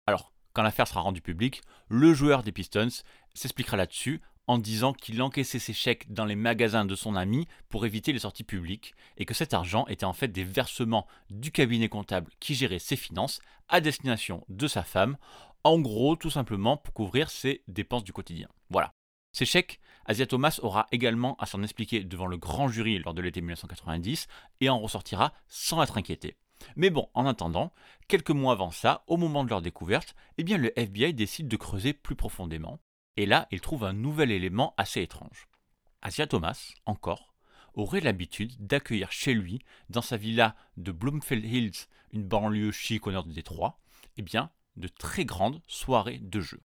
Alors, 0.06 0.32
quand 0.52 0.62
l'affaire 0.62 0.86
sera 0.86 1.00
rendue 1.00 1.20
publique, 1.20 1.62
le 1.88 2.14
joueur 2.14 2.42
des 2.42 2.52
Pistons 2.52 3.02
s'expliquera 3.34 3.76
là-dessus 3.76 4.20
en 4.46 4.58
disant 4.58 4.92
qu'il 4.92 5.22
encaissait 5.22 5.58
ses 5.58 5.72
chèques 5.72 6.12
dans 6.12 6.24
les 6.24 6.36
magasins 6.36 6.84
de 6.84 6.94
son 6.94 7.16
ami 7.16 7.48
pour 7.68 7.86
éviter 7.86 8.12
les 8.12 8.20
sorties 8.20 8.44
publiques 8.44 8.94
et 9.16 9.24
que 9.24 9.34
cet 9.34 9.54
argent 9.54 9.86
était 9.86 10.04
en 10.04 10.12
fait 10.12 10.28
des 10.28 10.44
versements 10.44 11.06
du 11.30 11.50
cabinet 11.50 11.88
comptable 11.88 12.30
qui 12.40 12.54
gérait 12.54 12.78
ses 12.78 12.96
finances 12.96 13.40
à 13.68 13.80
destination 13.80 14.44
de 14.48 14.66
sa 14.66 14.82
femme, 14.82 15.16
en 15.64 15.80
gros 15.80 16.16
tout 16.16 16.30
simplement 16.30 16.76
pour 16.76 16.92
couvrir 16.92 17.30
ses 17.30 17.62
dépenses 17.68 18.04
du 18.04 18.12
quotidien. 18.12 18.48
Voilà. 18.70 18.92
Ces 19.34 19.46
chèques, 19.46 19.80
Asia 20.06 20.26
Thomas 20.26 20.60
aura 20.62 20.86
également 20.92 21.34
à 21.40 21.46
s'en 21.46 21.64
expliquer 21.64 22.04
devant 22.04 22.28
le 22.28 22.36
grand 22.36 22.68
jury 22.68 23.00
lors 23.00 23.14
de 23.14 23.20
l'été 23.20 23.40
1990 23.40 24.28
et 24.60 24.68
en 24.70 24.78
ressortira 24.78 25.34
sans 25.48 25.82
être 25.82 25.98
inquiété. 25.98 26.36
Mais 26.76 26.88
bon, 26.88 27.08
en 27.14 27.26
attendant, 27.26 27.72
quelques 28.06 28.30
mois 28.30 28.52
avant 28.52 28.70
ça, 28.70 29.02
au 29.08 29.16
moment 29.16 29.42
de 29.42 29.50
leur 29.50 29.60
découverte, 29.60 30.14
eh 30.38 30.44
bien 30.44 30.56
le 30.56 30.72
FBI 30.78 31.14
décide 31.14 31.48
de 31.48 31.56
creuser 31.56 31.92
plus 31.94 32.14
profondément 32.14 32.78
et 33.16 33.26
là, 33.26 33.48
il 33.50 33.60
trouve 33.60 33.84
un 33.84 33.92
nouvel 33.92 34.30
élément 34.30 34.72
assez 34.76 35.02
étrange. 35.02 35.48
Asia 36.00 36.28
Thomas, 36.28 36.72
encore, 36.86 37.34
aurait 37.74 38.00
l'habitude 38.00 38.54
d'accueillir 38.64 39.10
chez 39.10 39.34
lui, 39.34 39.58
dans 39.88 40.02
sa 40.02 40.16
villa 40.16 40.54
de 40.76 40.92
Bloomfield 40.92 41.44
Hills, 41.44 41.88
une 42.12 42.22
banlieue 42.22 42.70
chic 42.70 43.04
au 43.08 43.10
nord 43.10 43.24
de 43.24 43.32
Détroit, 43.32 43.80
eh 44.16 44.22
bien, 44.22 44.50
de 44.76 44.86
très 44.86 45.24
grandes 45.24 45.60
soirées 45.66 46.18
de 46.18 46.40
jeu. 46.40 46.60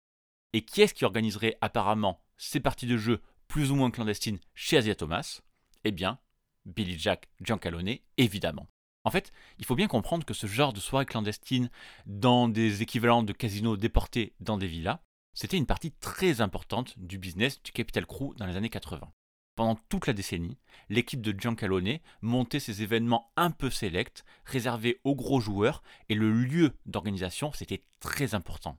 Et 0.53 0.65
qui 0.65 0.81
est-ce 0.81 0.95
qui 0.95 1.05
organiserait 1.05 1.59
apparemment 1.61 2.24
ces 2.37 2.59
parties 2.59 2.87
de 2.87 2.97
jeu 2.97 3.21
plus 3.47 3.71
ou 3.71 3.75
moins 3.75 3.91
clandestines 3.91 4.39
chez 4.53 4.77
Asia 4.77 4.95
Thomas 4.95 5.41
Eh 5.83 5.91
bien, 5.91 6.19
Billy 6.65 6.97
Jack 6.97 7.29
Giancalone, 7.41 7.97
évidemment. 8.17 8.67
En 9.03 9.11
fait, 9.11 9.31
il 9.59 9.65
faut 9.65 9.75
bien 9.75 9.87
comprendre 9.87 10.25
que 10.25 10.33
ce 10.33 10.47
genre 10.47 10.73
de 10.73 10.79
soirée 10.79 11.05
clandestine 11.05 11.69
dans 12.07 12.47
des 12.47 12.81
équivalents 12.81 13.23
de 13.23 13.33
casinos 13.33 13.77
déportés 13.77 14.33
dans 14.39 14.57
des 14.57 14.67
villas, 14.67 14.99
c'était 15.35 15.57
une 15.57 15.67
partie 15.67 15.91
très 15.91 16.41
importante 16.41 16.97
du 16.97 17.19
business 17.19 17.61
du 17.61 17.71
Capital 17.71 18.07
Crew 18.07 18.33
dans 18.37 18.47
les 18.47 18.55
années 18.55 18.69
80. 18.69 19.11
Pendant 19.55 19.75
toute 19.89 20.07
la 20.07 20.13
décennie, 20.13 20.57
l'équipe 20.89 21.21
de 21.21 21.37
Giancalone 21.37 21.99
montait 22.21 22.59
ces 22.59 22.81
événements 22.81 23.31
un 23.37 23.51
peu 23.51 23.69
sélects, 23.69 24.25
réservés 24.43 24.99
aux 25.03 25.15
gros 25.15 25.39
joueurs, 25.39 25.83
et 26.09 26.15
le 26.15 26.31
lieu 26.31 26.73
d'organisation, 26.85 27.51
c'était 27.53 27.83
très 27.99 28.33
important. 28.33 28.77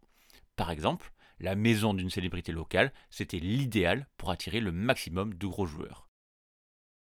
Par 0.57 0.71
exemple, 0.71 1.13
la 1.39 1.55
maison 1.55 1.95
d'une 1.95 2.11
célébrité 2.11 2.53
locale, 2.53 2.93
c'était 3.11 3.39
l'idéal 3.39 4.09
pour 4.17 4.31
attirer 4.31 4.61
le 4.61 4.73
maximum 4.73 5.35
de 5.35 5.47
gros 5.47 5.67
joueurs. 5.67 6.09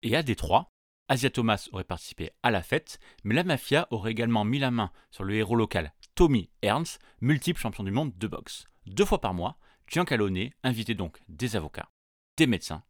Et 0.02 0.16
à 0.16 0.22
Détroit, 0.22 0.70
Asia 1.08 1.30
Thomas 1.30 1.68
aurait 1.72 1.84
participé 1.84 2.30
à 2.42 2.50
la 2.50 2.62
fête, 2.62 2.98
mais 3.24 3.34
la 3.34 3.44
mafia 3.44 3.86
aurait 3.90 4.12
également 4.12 4.44
mis 4.44 4.58
la 4.58 4.70
main 4.70 4.90
sur 5.10 5.24
le 5.24 5.34
héros 5.34 5.56
local 5.56 5.92
Tommy 6.14 6.50
Ernst, 6.62 7.00
multiple 7.20 7.60
champion 7.60 7.84
du 7.84 7.90
monde 7.90 8.16
de 8.16 8.26
boxe. 8.26 8.64
Deux 8.86 9.04
fois 9.04 9.20
par 9.20 9.34
mois, 9.34 9.58
Giancalone 9.86 10.50
invitait 10.62 10.94
donc 10.94 11.20
des 11.28 11.56
avocats, 11.56 11.90
des 12.36 12.46
médecins, 12.46 12.82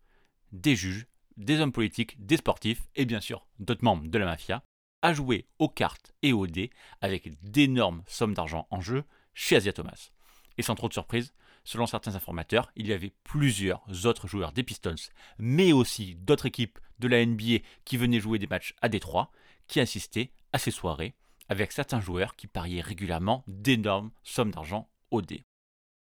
des 0.52 0.76
juges, 0.76 1.06
des 1.36 1.60
hommes 1.60 1.72
politiques, 1.72 2.24
des 2.24 2.36
sportifs 2.36 2.86
et 2.94 3.04
bien 3.04 3.20
sûr 3.20 3.46
d'autres 3.58 3.84
membres 3.84 4.06
de 4.06 4.18
la 4.18 4.26
mafia 4.26 4.62
à 5.02 5.12
jouer 5.12 5.46
aux 5.58 5.68
cartes 5.68 6.14
et 6.22 6.32
aux 6.32 6.46
dés 6.46 6.70
avec 7.00 7.30
d'énormes 7.42 8.02
sommes 8.06 8.34
d'argent 8.34 8.66
en 8.70 8.80
jeu 8.80 9.04
chez 9.34 9.56
Asia 9.56 9.72
Thomas. 9.72 10.12
Et 10.58 10.62
sans 10.62 10.74
trop 10.74 10.88
de 10.88 10.92
surprise, 10.92 11.34
selon 11.64 11.86
certains 11.86 12.14
informateurs, 12.14 12.70
il 12.76 12.86
y 12.86 12.92
avait 12.92 13.12
plusieurs 13.24 14.06
autres 14.06 14.28
joueurs 14.28 14.52
des 14.52 14.62
Pistons, 14.62 14.94
mais 15.38 15.72
aussi 15.72 16.14
d'autres 16.16 16.46
équipes 16.46 16.78
de 16.98 17.08
la 17.08 17.24
NBA 17.24 17.58
qui 17.84 17.96
venaient 17.96 18.20
jouer 18.20 18.38
des 18.38 18.46
matchs 18.46 18.74
à 18.82 18.88
Détroit, 18.88 19.30
qui 19.66 19.80
assistaient 19.80 20.30
à 20.52 20.58
ces 20.58 20.70
soirées, 20.70 21.14
avec 21.48 21.72
certains 21.72 22.00
joueurs 22.00 22.36
qui 22.36 22.46
pariaient 22.46 22.80
régulièrement 22.80 23.44
d'énormes 23.46 24.10
sommes 24.22 24.50
d'argent 24.50 24.88
au 25.10 25.22
dé. 25.22 25.44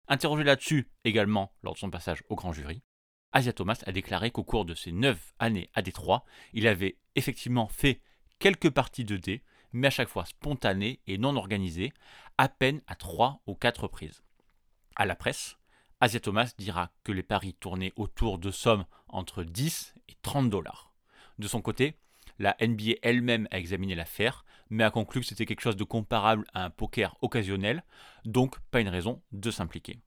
Interrogé 0.07 0.43
là-dessus 0.43 0.89
également 1.03 1.51
lors 1.63 1.73
de 1.73 1.79
son 1.79 1.89
passage 1.89 2.23
au 2.29 2.35
grand 2.35 2.53
jury, 2.53 2.81
Asia 3.33 3.53
Thomas 3.53 3.81
a 3.85 3.91
déclaré 3.91 4.31
qu'au 4.31 4.43
cours 4.43 4.65
de 4.65 4.73
ses 4.73 4.91
9 4.91 5.33
années 5.39 5.69
à 5.73 5.81
Détroit, 5.81 6.23
il 6.53 6.67
avait 6.67 6.97
effectivement 7.15 7.67
fait 7.67 8.01
quelques 8.39 8.69
parties 8.69 9.03
de 9.03 9.17
dés, 9.17 9.43
mais 9.73 9.87
à 9.87 9.91
chaque 9.91 10.07
fois 10.07 10.25
spontanées 10.25 11.01
et 11.07 11.17
non 11.17 11.35
organisées, 11.35 11.91
à 12.37 12.47
peine 12.47 12.81
à 12.87 12.95
3 12.95 13.41
ou 13.45 13.55
4 13.55 13.83
reprises. 13.83 14.23
À 14.99 15.05
la 15.05 15.15
presse, 15.15 15.57
Asia 16.01 16.19
Thomas 16.19 16.53
dira 16.57 16.89
que 17.03 17.11
les 17.11 17.21
paris 17.21 17.53
tournaient 17.53 17.93
autour 17.97 18.39
de 18.39 18.49
sommes 18.49 18.85
entre 19.07 19.43
10 19.43 19.93
et 20.09 20.15
30 20.23 20.49
dollars. 20.49 20.91
De 21.37 21.47
son 21.47 21.61
côté, 21.61 21.99
la 22.39 22.57
NBA 22.59 22.95
elle-même 23.03 23.47
a 23.51 23.59
examiné 23.59 23.93
l'affaire, 23.93 24.43
mais 24.71 24.83
a 24.83 24.89
conclu 24.89 25.21
que 25.21 25.27
c'était 25.27 25.45
quelque 25.45 25.61
chose 25.61 25.75
de 25.75 25.83
comparable 25.83 26.45
à 26.55 26.63
un 26.63 26.71
poker 26.71 27.15
occasionnel, 27.21 27.83
donc 28.25 28.59
pas 28.71 28.81
une 28.81 28.89
raison 28.89 29.21
de 29.31 29.51
s'impliquer. 29.51 29.99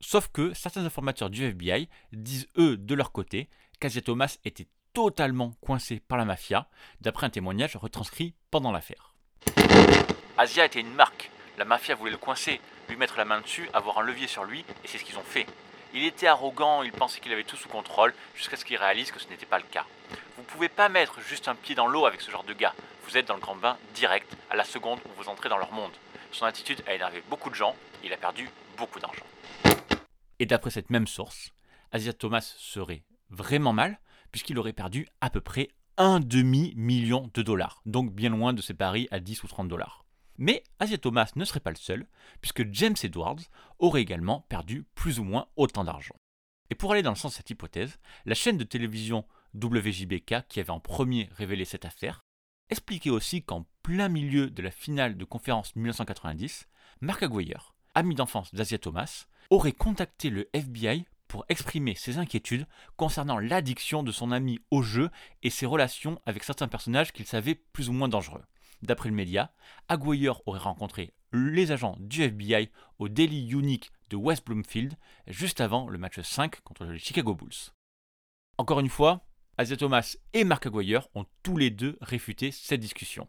Sauf 0.00 0.28
que 0.28 0.54
certains 0.54 0.86
informateurs 0.86 1.28
du 1.28 1.44
FBI 1.44 1.90
disent 2.12 2.48
eux 2.56 2.78
de 2.78 2.94
leur 2.94 3.12
côté 3.12 3.50
qu'Asia 3.78 4.00
Thomas 4.00 4.38
était 4.46 4.68
totalement 4.94 5.52
coincé 5.60 6.00
par 6.00 6.16
la 6.16 6.24
mafia, 6.24 6.70
d'après 7.02 7.26
un 7.26 7.30
témoignage 7.30 7.76
retranscrit 7.76 8.34
pendant 8.50 8.72
l'affaire. 8.72 9.14
Asia 10.38 10.64
était 10.64 10.80
une 10.80 10.94
marque, 10.94 11.30
la 11.58 11.66
mafia 11.66 11.94
voulait 11.94 12.10
le 12.10 12.16
coincer, 12.16 12.58
lui 12.88 12.96
mettre 12.96 13.16
la 13.16 13.24
main 13.24 13.40
dessus, 13.40 13.68
avoir 13.72 13.98
un 13.98 14.02
levier 14.02 14.26
sur 14.26 14.44
lui, 14.44 14.64
et 14.84 14.88
c'est 14.88 14.98
ce 14.98 15.04
qu'ils 15.04 15.18
ont 15.18 15.22
fait. 15.22 15.46
Il 15.94 16.04
était 16.04 16.26
arrogant, 16.26 16.82
il 16.82 16.92
pensait 16.92 17.20
qu'il 17.20 17.32
avait 17.32 17.44
tout 17.44 17.56
sous 17.56 17.68
contrôle, 17.68 18.14
jusqu'à 18.34 18.56
ce 18.56 18.64
qu'il 18.64 18.76
réalise 18.76 19.10
que 19.10 19.18
ce 19.18 19.28
n'était 19.28 19.46
pas 19.46 19.58
le 19.58 19.64
cas. 19.64 19.86
Vous 20.36 20.42
pouvez 20.42 20.68
pas 20.68 20.88
mettre 20.88 21.20
juste 21.20 21.48
un 21.48 21.54
pied 21.54 21.74
dans 21.74 21.86
l'eau 21.86 22.06
avec 22.06 22.20
ce 22.20 22.30
genre 22.30 22.44
de 22.44 22.52
gars. 22.52 22.74
Vous 23.04 23.16
êtes 23.16 23.26
dans 23.26 23.34
le 23.34 23.40
grand 23.40 23.56
bain 23.56 23.78
direct, 23.94 24.36
à 24.50 24.56
la 24.56 24.64
seconde 24.64 25.00
où 25.06 25.22
vous 25.22 25.28
entrez 25.28 25.48
dans 25.48 25.58
leur 25.58 25.72
monde. 25.72 25.92
Son 26.30 26.44
attitude 26.44 26.82
a 26.86 26.94
énervé 26.94 27.22
beaucoup 27.30 27.48
de 27.48 27.54
gens, 27.54 27.74
il 28.04 28.12
a 28.12 28.16
perdu 28.16 28.50
beaucoup 28.76 29.00
d'argent. 29.00 29.24
Et 30.38 30.46
d'après 30.46 30.70
cette 30.70 30.90
même 30.90 31.06
source, 31.06 31.50
Asia 31.90 32.12
Thomas 32.12 32.54
serait 32.58 33.02
vraiment 33.30 33.72
mal, 33.72 33.98
puisqu'il 34.30 34.58
aurait 34.58 34.72
perdu 34.72 35.08
à 35.20 35.30
peu 35.30 35.40
près 35.40 35.68
un 35.96 36.20
demi-million 36.20 37.30
de 37.34 37.42
dollars, 37.42 37.80
donc 37.86 38.12
bien 38.12 38.30
loin 38.30 38.52
de 38.52 38.62
ses 38.62 38.74
paris 38.74 39.08
à 39.10 39.20
10 39.20 39.42
ou 39.42 39.48
30 39.48 39.68
dollars. 39.68 40.04
Mais 40.38 40.62
Asia 40.78 40.98
Thomas 40.98 41.32
ne 41.36 41.44
serait 41.44 41.60
pas 41.60 41.70
le 41.70 41.76
seul, 41.76 42.06
puisque 42.40 42.72
James 42.72 42.96
Edwards 43.02 43.40
aurait 43.78 44.02
également 44.02 44.46
perdu 44.48 44.86
plus 44.94 45.18
ou 45.18 45.24
moins 45.24 45.48
autant 45.56 45.84
d'argent. 45.84 46.14
Et 46.70 46.74
pour 46.74 46.92
aller 46.92 47.02
dans 47.02 47.10
le 47.10 47.16
sens 47.16 47.32
de 47.32 47.36
cette 47.36 47.50
hypothèse, 47.50 47.98
la 48.24 48.34
chaîne 48.34 48.58
de 48.58 48.64
télévision 48.64 49.24
WJBK, 49.54 50.46
qui 50.48 50.60
avait 50.60 50.70
en 50.70 50.80
premier 50.80 51.28
révélé 51.32 51.64
cette 51.64 51.84
affaire, 51.84 52.20
expliquait 52.70 53.10
aussi 53.10 53.42
qu'en 53.42 53.66
plein 53.82 54.08
milieu 54.08 54.50
de 54.50 54.62
la 54.62 54.70
finale 54.70 55.16
de 55.16 55.24
conférence 55.24 55.74
1990, 55.74 56.68
Mark 57.00 57.22
Aguirre, 57.22 57.74
ami 57.94 58.14
d'enfance 58.14 58.54
d'Asia 58.54 58.78
Thomas, 58.78 59.26
aurait 59.50 59.72
contacté 59.72 60.30
le 60.30 60.48
FBI 60.52 61.06
pour 61.26 61.44
exprimer 61.48 61.94
ses 61.94 62.18
inquiétudes 62.18 62.66
concernant 62.96 63.38
l'addiction 63.38 64.02
de 64.02 64.12
son 64.12 64.30
ami 64.30 64.60
au 64.70 64.82
jeu 64.82 65.10
et 65.42 65.50
ses 65.50 65.66
relations 65.66 66.20
avec 66.26 66.44
certains 66.44 66.68
personnages 66.68 67.12
qu'il 67.12 67.26
savait 67.26 67.54
plus 67.54 67.88
ou 67.88 67.92
moins 67.92 68.08
dangereux. 68.08 68.44
D'après 68.82 69.08
le 69.08 69.14
média, 69.14 69.52
Aguirre 69.88 70.40
aurait 70.46 70.58
rencontré 70.58 71.12
les 71.32 71.72
agents 71.72 71.96
du 72.00 72.22
FBI 72.22 72.70
au 72.98 73.08
Daily 73.08 73.50
Unique 73.50 73.90
de 74.10 74.16
West 74.16 74.46
Bloomfield 74.46 74.94
juste 75.26 75.60
avant 75.60 75.88
le 75.88 75.98
match 75.98 76.20
5 76.20 76.60
contre 76.60 76.84
les 76.84 76.98
Chicago 76.98 77.34
Bulls. 77.34 77.72
Encore 78.56 78.80
une 78.80 78.88
fois, 78.88 79.26
Asia 79.56 79.76
Thomas 79.76 80.16
et 80.32 80.44
Mark 80.44 80.66
Aguirre 80.66 81.08
ont 81.14 81.26
tous 81.42 81.56
les 81.56 81.70
deux 81.70 81.98
réfuté 82.00 82.50
cette 82.50 82.80
discussion. 82.80 83.28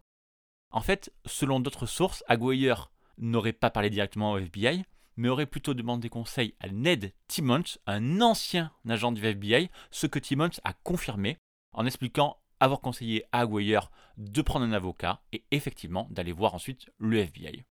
En 0.70 0.80
fait, 0.80 1.12
selon 1.26 1.60
d'autres 1.60 1.86
sources, 1.86 2.24
Aguirre 2.28 2.92
n'aurait 3.18 3.52
pas 3.52 3.70
parlé 3.70 3.90
directement 3.90 4.32
au 4.32 4.38
FBI, 4.38 4.84
mais 5.16 5.28
aurait 5.28 5.46
plutôt 5.46 5.74
demandé 5.74 6.08
conseil 6.08 6.54
à 6.60 6.68
Ned 6.68 7.12
Timmons, 7.26 7.64
un 7.86 8.20
ancien 8.20 8.72
agent 8.88 9.12
du 9.12 9.24
FBI, 9.24 9.70
ce 9.90 10.06
que 10.06 10.18
Timmons 10.18 10.50
a 10.64 10.72
confirmé 10.72 11.36
en 11.72 11.84
expliquant 11.84 12.38
avoir 12.60 12.80
conseillé 12.80 13.24
à 13.32 13.40
Aguirre 13.40 13.90
de 14.16 14.42
prendre 14.42 14.64
un 14.64 14.72
avocat 14.72 15.22
et 15.32 15.44
effectivement 15.50 16.06
d'aller 16.10 16.32
voir 16.32 16.54
ensuite 16.54 16.90
le 16.98 17.18
FBI. 17.18 17.64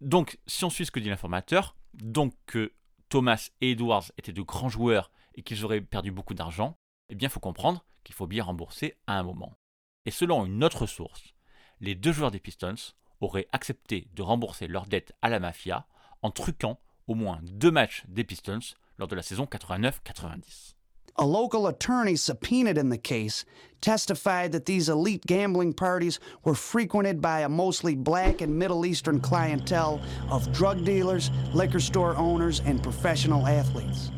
Donc, 0.00 0.38
si 0.46 0.64
on 0.64 0.70
suit 0.70 0.86
ce 0.86 0.90
que 0.90 1.00
dit 1.00 1.08
l'informateur, 1.08 1.76
donc 1.94 2.34
que 2.46 2.74
Thomas 3.08 3.50
et 3.60 3.72
Edwards 3.72 4.12
étaient 4.18 4.32
de 4.32 4.42
grands 4.42 4.68
joueurs 4.68 5.10
et 5.34 5.42
qu'ils 5.42 5.64
auraient 5.64 5.80
perdu 5.80 6.10
beaucoup 6.10 6.34
d'argent, 6.34 6.76
eh 7.08 7.14
bien, 7.14 7.28
il 7.28 7.32
faut 7.32 7.40
comprendre 7.40 7.84
qu'il 8.02 8.14
faut 8.14 8.26
bien 8.26 8.44
rembourser 8.44 8.94
à 9.06 9.18
un 9.18 9.22
moment. 9.22 9.56
Et 10.04 10.10
selon 10.10 10.44
une 10.44 10.62
autre 10.62 10.86
source, 10.86 11.34
les 11.80 11.94
deux 11.94 12.12
joueurs 12.12 12.30
des 12.30 12.40
Pistons 12.40 12.74
auraient 13.20 13.48
accepté 13.52 14.08
de 14.12 14.22
rembourser 14.22 14.66
leurs 14.66 14.86
dettes 14.86 15.12
à 15.22 15.30
la 15.30 15.40
mafia 15.40 15.86
en 16.22 16.30
truquant 16.30 16.80
au 17.06 17.14
moins 17.14 17.40
deux 17.42 17.70
matchs 17.70 18.04
des 18.08 18.24
Pistons 18.24 18.74
lors 18.98 19.08
de 19.08 19.16
la 19.16 19.22
saison 19.22 19.44
89-90. 19.44 20.74
A 21.16 21.24
local 21.24 21.68
attorney 21.68 22.16
subpoenaed 22.16 22.76
in 22.76 22.88
the 22.88 22.98
case 22.98 23.44
testified 23.80 24.50
that 24.50 24.66
these 24.66 24.88
elite 24.88 25.24
gambling 25.26 25.72
parties 25.72 26.18
were 26.42 26.56
frequented 26.56 27.20
by 27.20 27.40
a 27.40 27.48
mostly 27.48 27.94
black 27.94 28.40
and 28.40 28.58
Middle 28.58 28.84
Eastern 28.84 29.20
clientele 29.20 30.00
of 30.28 30.50
drug 30.52 30.84
dealers, 30.84 31.30
liquor 31.52 31.78
store 31.78 32.16
owners, 32.16 32.60
and 32.66 32.82
professional 32.82 33.46
athletes. 33.46 34.10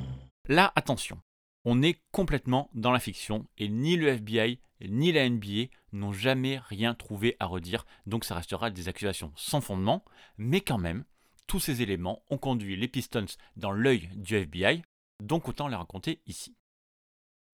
Là, 0.48 0.72
attention, 0.74 1.18
on 1.66 1.82
est 1.82 2.00
complètement 2.12 2.70
dans 2.72 2.92
la 2.92 2.98
fiction 2.98 3.44
et 3.58 3.68
ni 3.68 3.96
le 3.96 4.08
FBI 4.08 4.58
ni 4.80 5.12
la 5.12 5.28
NBA 5.28 5.68
n'ont 5.92 6.12
jamais 6.12 6.58
rien 6.68 6.94
trouvé 6.94 7.36
à 7.40 7.46
redire, 7.46 7.84
donc 8.06 8.24
ça 8.24 8.34
restera 8.34 8.70
des 8.70 8.88
accusations 8.88 9.32
sans 9.36 9.60
fondement, 9.60 10.02
mais 10.38 10.62
quand 10.62 10.78
même, 10.78 11.04
tous 11.46 11.60
ces 11.60 11.82
éléments 11.82 12.22
ont 12.30 12.38
conduit 12.38 12.76
les 12.76 12.88
Pistons 12.88 13.26
dans 13.56 13.72
l'œil 13.72 14.08
du 14.14 14.36
FBI, 14.36 14.82
donc 15.22 15.48
autant 15.48 15.68
les 15.68 15.76
raconter 15.76 16.20
ici. 16.26 16.54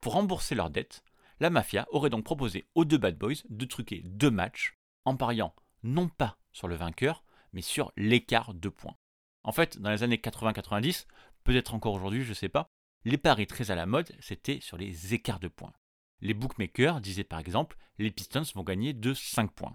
Pour 0.03 0.15
rembourser 0.15 0.57
leurs 0.57 0.71
dettes, 0.71 1.05
la 1.39 1.49
mafia 1.49 1.87
aurait 1.93 2.11
donc 2.11 2.25
proposé 2.25 2.67
aux 2.75 2.85
deux 2.85 2.99
Bad 2.99 3.17
Boys 3.17 3.45
de 3.49 3.65
truquer 3.65 4.03
deux 4.05 4.33
matchs 4.33 4.77
en 5.05 5.17
pariant 5.17 5.55
non 5.85 6.09
pas 6.09 6.39
sur 6.51 6.67
le 6.67 6.75
vainqueur, 6.75 7.25
mais 7.53 7.63
sur 7.63 7.93
l'écart 7.97 8.53
de 8.53 8.69
points. 8.69 8.97
En 9.45 9.53
fait, 9.53 9.79
dans 9.79 9.91
les 9.91 10.03
années 10.03 10.17
80-90, 10.17 11.07
peut-être 11.45 11.75
encore 11.75 11.95
aujourd'hui, 11.95 12.25
je 12.25 12.31
ne 12.31 12.35
sais 12.35 12.49
pas, 12.49 12.67
les 13.05 13.17
paris 13.17 13.47
très 13.47 13.71
à 13.71 13.77
la 13.77 13.87
mode, 13.87 14.13
c'était 14.21 14.59
sur 14.61 14.77
les 14.77 15.15
écarts 15.15 15.41
de 15.41 15.49
points. 15.49 15.73
Les 16.21 16.35
bookmakers 16.35 17.01
disaient 17.01 17.23
par 17.23 17.39
exemple, 17.39 17.77
les 17.99 18.11
Pistons 18.11 18.43
vont 18.57 18.65
gagner 18.65 18.95
de 18.95 19.15
5 19.15 19.53
points. 19.53 19.75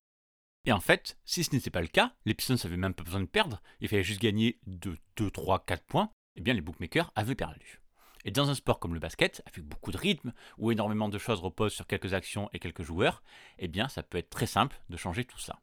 Et 0.66 0.74
en 0.74 0.82
fait, 0.82 1.18
si 1.24 1.46
ce 1.46 1.56
n'était 1.56 1.70
pas 1.70 1.82
le 1.82 1.88
cas, 1.88 2.14
les 2.26 2.34
Pistons 2.34 2.56
n'avaient 2.62 2.76
même 2.76 2.94
pas 2.94 3.04
besoin 3.04 3.22
de 3.22 3.26
perdre, 3.28 3.62
il 3.80 3.88
fallait 3.88 4.04
juste 4.04 4.22
gagner 4.22 4.60
de 4.66 4.98
2, 5.16 5.32
3, 5.32 5.66
4 5.66 5.86
points, 5.86 6.12
et 6.36 6.40
eh 6.40 6.42
bien 6.42 6.54
les 6.54 6.62
bookmakers 6.62 7.14
avaient 7.16 7.36
perdu. 7.36 7.82
Et 8.28 8.32
dans 8.32 8.50
un 8.50 8.56
sport 8.56 8.80
comme 8.80 8.94
le 8.94 9.00
basket, 9.00 9.42
avec 9.46 9.64
beaucoup 9.64 9.90
de 9.90 9.98
rythme, 9.98 10.34
où 10.58 10.70
énormément 10.70 11.08
de 11.08 11.18
choses 11.18 11.40
reposent 11.40 11.74
sur 11.74 11.88
quelques 11.88 12.14
actions 12.14 12.50
et 12.52 12.60
quelques 12.60 12.84
joueurs, 12.84 13.24
eh 13.58 13.70
bien 13.70 13.88
ça 13.88 14.04
peut 14.04 14.18
être 14.18 14.30
très 14.30 14.46
simple 14.46 14.78
de 14.90 14.98
changer 14.98 15.24
tout 15.24 15.40
ça. 15.40 15.62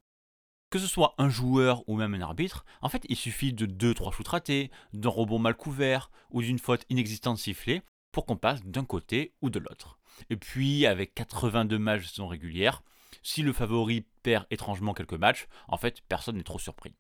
Que 0.70 0.78
ce 0.78 0.86
soit 0.86 1.14
un 1.18 1.28
joueur 1.28 1.86
ou 1.86 1.94
même 1.94 2.14
un 2.14 2.22
arbitre, 2.22 2.64
en 2.80 2.88
fait 2.88 3.04
il 3.10 3.16
suffit 3.16 3.52
de 3.52 3.66
2-3 3.66 4.12
shoots 4.14 4.28
ratés, 4.28 4.70
d'un 4.94 5.10
rebond 5.10 5.38
mal 5.38 5.54
couvert 5.54 6.10
ou 6.30 6.40
d'une 6.40 6.58
faute 6.58 6.86
inexistante 6.88 7.36
sifflée 7.36 7.82
pour 8.12 8.24
qu'on 8.24 8.38
passe 8.38 8.64
d'un 8.64 8.86
côté 8.86 9.34
ou 9.42 9.50
de 9.50 9.58
l'autre. 9.58 9.98
Et 10.30 10.36
puis 10.36 10.86
avec 10.86 11.14
82 11.14 11.78
matchs 11.78 12.04
de 12.04 12.08
saison 12.08 12.28
régulière, 12.28 12.82
si 13.22 13.42
le 13.42 13.52
favori 13.52 14.06
perd 14.22 14.46
étrangement 14.50 14.94
quelques 14.94 15.12
matchs, 15.12 15.48
en 15.68 15.76
fait, 15.76 16.00
personne 16.08 16.38
n'est 16.38 16.42
trop 16.42 16.58
surpris. 16.58 16.94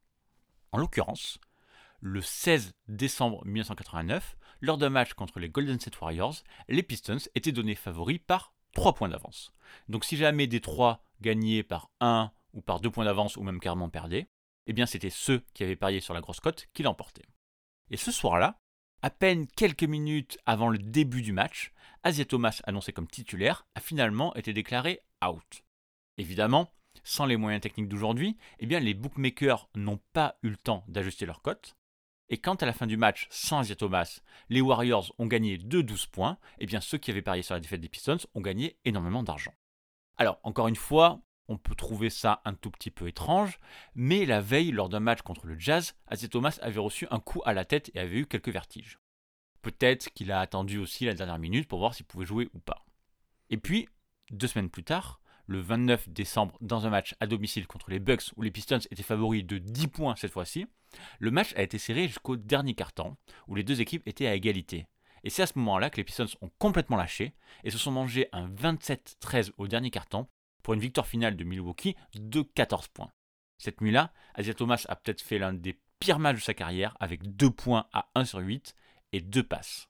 En 0.72 0.78
l'occurrence, 0.78 1.38
le 2.00 2.20
16 2.20 2.74
décembre 2.86 3.42
1989, 3.46 4.36
lors 4.64 4.78
d'un 4.78 4.90
match 4.90 5.12
contre 5.12 5.38
les 5.38 5.50
Golden 5.50 5.78
State 5.78 6.00
Warriors, 6.00 6.36
les 6.68 6.82
Pistons 6.82 7.18
étaient 7.34 7.52
donnés 7.52 7.74
favoris 7.74 8.20
par 8.26 8.54
3 8.72 8.94
points 8.94 9.08
d'avance. 9.08 9.52
Donc 9.88 10.04
si 10.04 10.16
jamais 10.16 10.46
des 10.46 10.60
3 10.60 11.04
gagnaient 11.20 11.62
par 11.62 11.90
1 12.00 12.32
ou 12.54 12.62
par 12.62 12.80
2 12.80 12.90
points 12.90 13.04
d'avance 13.04 13.36
ou 13.36 13.42
même 13.42 13.60
carrément 13.60 13.90
perdaient, 13.90 14.26
eh 14.66 14.86
c'était 14.86 15.10
ceux 15.10 15.44
qui 15.52 15.62
avaient 15.62 15.76
parié 15.76 16.00
sur 16.00 16.14
la 16.14 16.22
grosse 16.22 16.40
cote 16.40 16.66
qui 16.72 16.82
l'emportaient. 16.82 17.28
Et 17.90 17.98
ce 17.98 18.10
soir-là, 18.10 18.58
à 19.02 19.10
peine 19.10 19.46
quelques 19.46 19.84
minutes 19.84 20.38
avant 20.46 20.70
le 20.70 20.78
début 20.78 21.20
du 21.20 21.32
match, 21.32 21.72
Asia 22.02 22.24
Thomas, 22.24 22.62
annoncé 22.64 22.92
comme 22.94 23.06
titulaire, 23.06 23.66
a 23.74 23.80
finalement 23.80 24.34
été 24.34 24.54
déclaré 24.54 25.00
out. 25.22 25.62
Évidemment, 26.16 26.72
sans 27.02 27.26
les 27.26 27.36
moyens 27.36 27.60
techniques 27.60 27.88
d'aujourd'hui, 27.88 28.38
eh 28.60 28.66
bien 28.66 28.80
les 28.80 28.94
bookmakers 28.94 29.68
n'ont 29.74 30.00
pas 30.14 30.38
eu 30.42 30.48
le 30.48 30.56
temps 30.56 30.84
d'ajuster 30.88 31.26
leur 31.26 31.42
cote. 31.42 31.76
Et 32.30 32.38
quand 32.38 32.62
à 32.62 32.66
la 32.66 32.72
fin 32.72 32.86
du 32.86 32.96
match, 32.96 33.26
sans 33.30 33.58
Asia 33.58 33.76
Thomas, 33.76 34.20
les 34.48 34.60
Warriors 34.60 35.14
ont 35.18 35.26
gagné 35.26 35.58
de 35.58 35.82
12 35.82 36.06
points, 36.06 36.38
eh 36.58 36.66
bien 36.66 36.80
ceux 36.80 36.98
qui 36.98 37.10
avaient 37.10 37.22
parié 37.22 37.42
sur 37.42 37.54
la 37.54 37.60
défaite 37.60 37.80
des 37.80 37.88
Pistons 37.88 38.18
ont 38.34 38.40
gagné 38.40 38.78
énormément 38.84 39.22
d'argent. 39.22 39.52
Alors, 40.16 40.38
encore 40.42 40.68
une 40.68 40.76
fois, 40.76 41.20
on 41.48 41.58
peut 41.58 41.74
trouver 41.74 42.08
ça 42.08 42.40
un 42.44 42.54
tout 42.54 42.70
petit 42.70 42.90
peu 42.90 43.08
étrange, 43.08 43.58
mais 43.94 44.24
la 44.24 44.40
veille, 44.40 44.70
lors 44.70 44.88
d'un 44.88 45.00
match 45.00 45.22
contre 45.22 45.46
le 45.46 45.58
Jazz, 45.58 45.94
Asia 46.06 46.28
Thomas 46.28 46.58
avait 46.62 46.80
reçu 46.80 47.06
un 47.10 47.20
coup 47.20 47.42
à 47.44 47.52
la 47.52 47.64
tête 47.64 47.90
et 47.94 48.00
avait 48.00 48.20
eu 48.20 48.26
quelques 48.26 48.48
vertiges. 48.48 48.98
Peut-être 49.60 50.10
qu'il 50.10 50.32
a 50.32 50.40
attendu 50.40 50.78
aussi 50.78 51.04
la 51.04 51.14
dernière 51.14 51.38
minute 51.38 51.68
pour 51.68 51.78
voir 51.78 51.94
s'il 51.94 52.06
pouvait 52.06 52.26
jouer 52.26 52.48
ou 52.54 52.58
pas. 52.58 52.86
Et 53.50 53.58
puis, 53.58 53.88
deux 54.30 54.46
semaines 54.46 54.70
plus 54.70 54.84
tard, 54.84 55.20
le 55.46 55.60
29 55.60 56.08
décembre, 56.08 56.56
dans 56.60 56.86
un 56.86 56.90
match 56.90 57.14
à 57.20 57.26
domicile 57.26 57.66
contre 57.66 57.90
les 57.90 57.98
Bucks 57.98 58.32
où 58.36 58.42
les 58.42 58.50
Pistons 58.50 58.78
étaient 58.90 59.02
favoris 59.02 59.44
de 59.44 59.58
10 59.58 59.88
points 59.88 60.16
cette 60.16 60.32
fois-ci, 60.32 60.66
le 61.18 61.30
match 61.30 61.52
a 61.56 61.62
été 61.62 61.78
serré 61.78 62.06
jusqu'au 62.06 62.36
dernier 62.36 62.74
quart-temps, 62.74 63.16
où 63.48 63.54
les 63.54 63.64
deux 63.64 63.80
équipes 63.80 64.06
étaient 64.06 64.26
à 64.26 64.34
égalité. 64.34 64.86
Et 65.24 65.30
c'est 65.30 65.42
à 65.42 65.46
ce 65.46 65.58
moment-là 65.58 65.90
que 65.90 65.96
les 65.96 66.04
Pistons 66.04 66.26
ont 66.42 66.50
complètement 66.58 66.96
lâché 66.96 67.34
et 67.64 67.70
se 67.70 67.78
sont 67.78 67.90
mangés 67.90 68.28
un 68.32 68.48
27-13 68.48 69.52
au 69.56 69.66
dernier 69.66 69.90
quart-temps 69.90 70.28
pour 70.62 70.74
une 70.74 70.80
victoire 70.80 71.06
finale 71.06 71.36
de 71.36 71.44
Milwaukee 71.44 71.96
de 72.14 72.42
14 72.42 72.88
points. 72.88 73.10
Cette 73.58 73.80
nuit-là, 73.80 74.12
Asia 74.34 74.54
Thomas 74.54 74.84
a 74.88 74.96
peut-être 74.96 75.22
fait 75.22 75.38
l'un 75.38 75.52
des 75.52 75.78
pires 75.98 76.18
matchs 76.18 76.36
de 76.36 76.42
sa 76.42 76.54
carrière 76.54 76.96
avec 77.00 77.36
2 77.36 77.50
points 77.50 77.86
à 77.92 78.10
1 78.14 78.24
sur 78.24 78.40
8 78.40 78.74
et 79.12 79.20
2 79.20 79.42
passes. 79.42 79.88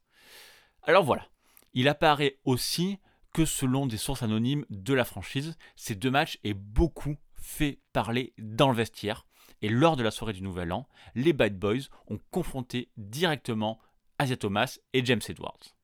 Alors 0.83 1.03
voilà, 1.03 1.27
il 1.73 1.89
apparaît 1.89 2.39
aussi 2.45 2.99
que 3.35 3.45
selon 3.45 3.87
des 3.87 3.99
sources 3.99 4.23
anonymes 4.23 4.65
de 4.71 4.95
la 4.95 5.05
franchise, 5.05 5.59
ces 5.77 5.97
deux 5.97 6.11
matchs 6.11 6.39
aient 6.45 6.55
beaucoup 6.55 7.17
fait 7.35 7.81
parler 7.93 8.33
dans 8.39 8.71
le 8.71 8.77
vestiaire. 8.77 9.27
Et 9.61 9.69
lors 9.69 9.97
de 9.97 10.03
la 10.03 10.13
soirée 10.13 10.33
du 10.33 10.43
Nouvel 10.43 10.73
An, 10.73 10.89
les 11.15 11.33
Bad 11.33 11.59
Boys 11.59 11.89
ont 12.07 12.21
confronté 12.31 12.91
directement 12.97 13.79
Asia 14.19 14.37
Thomas 14.37 14.79
et 14.93 15.05
James 15.05 15.21
Edwards. 15.29 15.75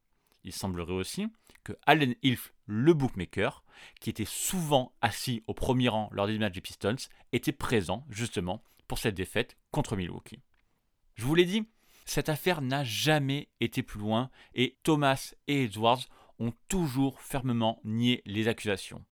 Il 0.45 0.52
semblerait 0.52 0.92
aussi 0.92 1.26
que 1.64 1.73
Allen 1.87 2.14
Hilf, 2.23 2.54
le 2.66 2.95
bookmaker, 2.95 3.64
qui 4.00 4.11
était 4.11 4.25
souvent 4.25 4.95
assis 5.02 5.42
au 5.49 5.52
premier 5.52 5.88
rang 5.88 6.09
lors 6.12 6.28
des 6.28 6.38
matchs 6.38 6.54
des 6.54 6.61
Pistons, 6.61 6.97
était 7.33 7.52
présent 7.52 8.07
justement 8.09 8.62
pour 8.87 8.99
cette 8.99 9.16
défaite 9.16 9.57
contre 9.73 9.97
Milwaukee. 9.97 10.40
Je 11.16 11.25
vous 11.25 11.35
l'ai 11.35 11.45
dit, 11.45 11.66
cette 12.04 12.28
affaire 12.28 12.62
n'a 12.62 12.85
jamais 12.85 13.49
été 13.61 13.83
plus 13.83 14.00
loin 14.00 14.30
et 14.54 14.78
Thomas 14.85 15.35
et 15.49 15.64
Edwards 15.64 16.07
ont 16.40 16.52
toujours 16.68 17.20
fermement 17.20 17.80
nié 17.85 18.23
les 18.26 18.49
accusations. 18.49 19.04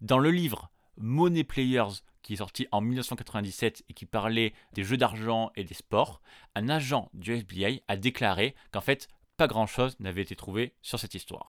Dans 0.00 0.18
le 0.18 0.30
livre 0.30 0.72
Money 0.96 1.44
Players, 1.44 2.02
qui 2.22 2.34
est 2.34 2.36
sorti 2.36 2.66
en 2.72 2.80
1997 2.80 3.84
et 3.88 3.94
qui 3.94 4.06
parlait 4.06 4.52
des 4.72 4.82
jeux 4.82 4.96
d'argent 4.96 5.52
et 5.54 5.64
des 5.64 5.74
sports, 5.74 6.20
un 6.54 6.68
agent 6.68 7.10
du 7.14 7.34
FBI 7.34 7.82
a 7.88 7.96
déclaré 7.96 8.54
qu'en 8.72 8.80
fait, 8.80 9.08
pas 9.36 9.46
grand-chose 9.46 9.96
n'avait 10.00 10.22
été 10.22 10.34
trouvé 10.34 10.74
sur 10.82 10.98
cette 10.98 11.14
histoire. 11.14 11.52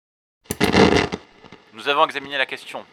Nous 1.73 1.87
avons 1.87 2.05
examiné 2.05 2.37
la 2.37 2.45
question. 2.45 2.85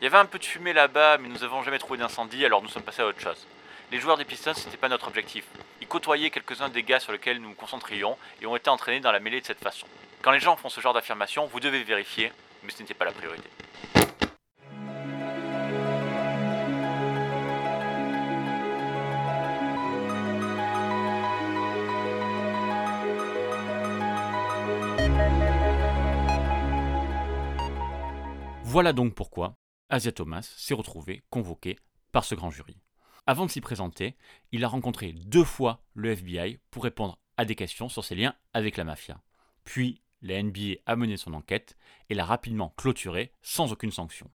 Il 0.00 0.04
y 0.04 0.06
avait 0.06 0.16
un 0.16 0.26
peu 0.26 0.38
de 0.38 0.44
fumée 0.44 0.72
là-bas, 0.72 1.18
mais 1.18 1.28
nous 1.28 1.38
n'avons 1.38 1.62
jamais 1.62 1.78
trouvé 1.78 1.98
d'incendie, 1.98 2.44
alors 2.44 2.62
nous 2.62 2.68
sommes 2.68 2.82
passés 2.82 3.02
à 3.02 3.06
autre 3.06 3.20
chose. 3.20 3.46
Les 3.92 3.98
joueurs 3.98 4.16
des 4.16 4.24
Pistons, 4.24 4.54
ce 4.54 4.64
n'était 4.64 4.76
pas 4.76 4.88
notre 4.88 5.08
objectif. 5.08 5.44
Ils 5.80 5.88
côtoyaient 5.88 6.30
quelques-uns 6.30 6.68
des 6.68 6.82
gars 6.82 7.00
sur 7.00 7.12
lesquels 7.12 7.38
nous 7.38 7.48
nous 7.48 7.54
concentrions 7.54 8.16
et 8.40 8.46
ont 8.46 8.56
été 8.56 8.70
entraînés 8.70 9.00
dans 9.00 9.12
la 9.12 9.20
mêlée 9.20 9.40
de 9.40 9.46
cette 9.46 9.58
façon. 9.58 9.86
Quand 10.22 10.32
les 10.32 10.40
gens 10.40 10.54
font 10.54 10.68
ce 10.68 10.82
genre 10.82 10.92
d'affirmation, 10.92 11.46
vous 11.46 11.60
devez 11.60 11.82
vérifier, 11.82 12.30
mais 12.62 12.70
ce 12.70 12.82
n'était 12.82 12.92
pas 12.92 13.06
la 13.06 13.12
priorité. 13.12 13.48
Voilà 28.64 28.92
donc 28.92 29.14
pourquoi 29.14 29.54
Asia 29.88 30.12
Thomas 30.12 30.42
s'est 30.42 30.74
retrouvé 30.74 31.22
convoqué 31.30 31.78
par 32.12 32.24
ce 32.24 32.34
grand 32.34 32.50
jury. 32.50 32.76
Avant 33.26 33.46
de 33.46 33.50
s'y 33.50 33.62
présenter, 33.62 34.16
il 34.52 34.64
a 34.64 34.68
rencontré 34.68 35.12
deux 35.12 35.44
fois 35.44 35.82
le 35.94 36.10
FBI 36.10 36.58
pour 36.70 36.84
répondre 36.84 37.18
à 37.38 37.46
des 37.46 37.54
questions 37.54 37.88
sur 37.88 38.04
ses 38.04 38.14
liens 38.14 38.34
avec 38.52 38.76
la 38.76 38.84
mafia. 38.84 39.22
Puis, 39.64 40.02
la 40.22 40.42
NBA 40.42 40.80
a 40.86 40.96
mené 40.96 41.16
son 41.16 41.34
enquête 41.34 41.76
et 42.08 42.14
l'a 42.14 42.24
rapidement 42.24 42.74
clôturée 42.76 43.32
sans 43.42 43.72
aucune 43.72 43.90
sanction. 43.90 44.30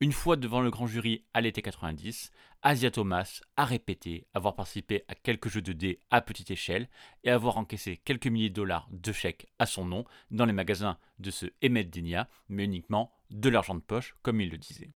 Une 0.00 0.12
fois 0.12 0.36
devant 0.36 0.60
le 0.60 0.70
grand 0.70 0.86
jury 0.86 1.24
à 1.34 1.40
l'été 1.40 1.62
90, 1.62 2.30
Asia 2.62 2.90
Thomas 2.90 3.40
a 3.56 3.64
répété 3.64 4.26
avoir 4.34 4.56
participé 4.56 5.04
à 5.06 5.14
quelques 5.14 5.48
jeux 5.48 5.62
de 5.62 5.72
dés 5.72 6.00
à 6.10 6.20
petite 6.20 6.50
échelle 6.50 6.88
et 7.22 7.30
avoir 7.30 7.58
encaissé 7.58 7.98
quelques 7.98 8.26
milliers 8.26 8.50
de 8.50 8.54
dollars 8.54 8.88
de 8.90 9.12
chèques 9.12 9.46
à 9.58 9.66
son 9.66 9.84
nom 9.84 10.04
dans 10.30 10.46
les 10.46 10.52
magasins 10.52 10.98
de 11.20 11.30
ce 11.30 11.46
Emmett 11.64 11.90
Denia, 11.90 12.28
mais 12.48 12.64
uniquement 12.64 13.12
de 13.30 13.48
l'argent 13.48 13.76
de 13.76 13.80
poche, 13.80 14.16
comme 14.22 14.40
il 14.40 14.50
le 14.50 14.58
disait. 14.58 14.90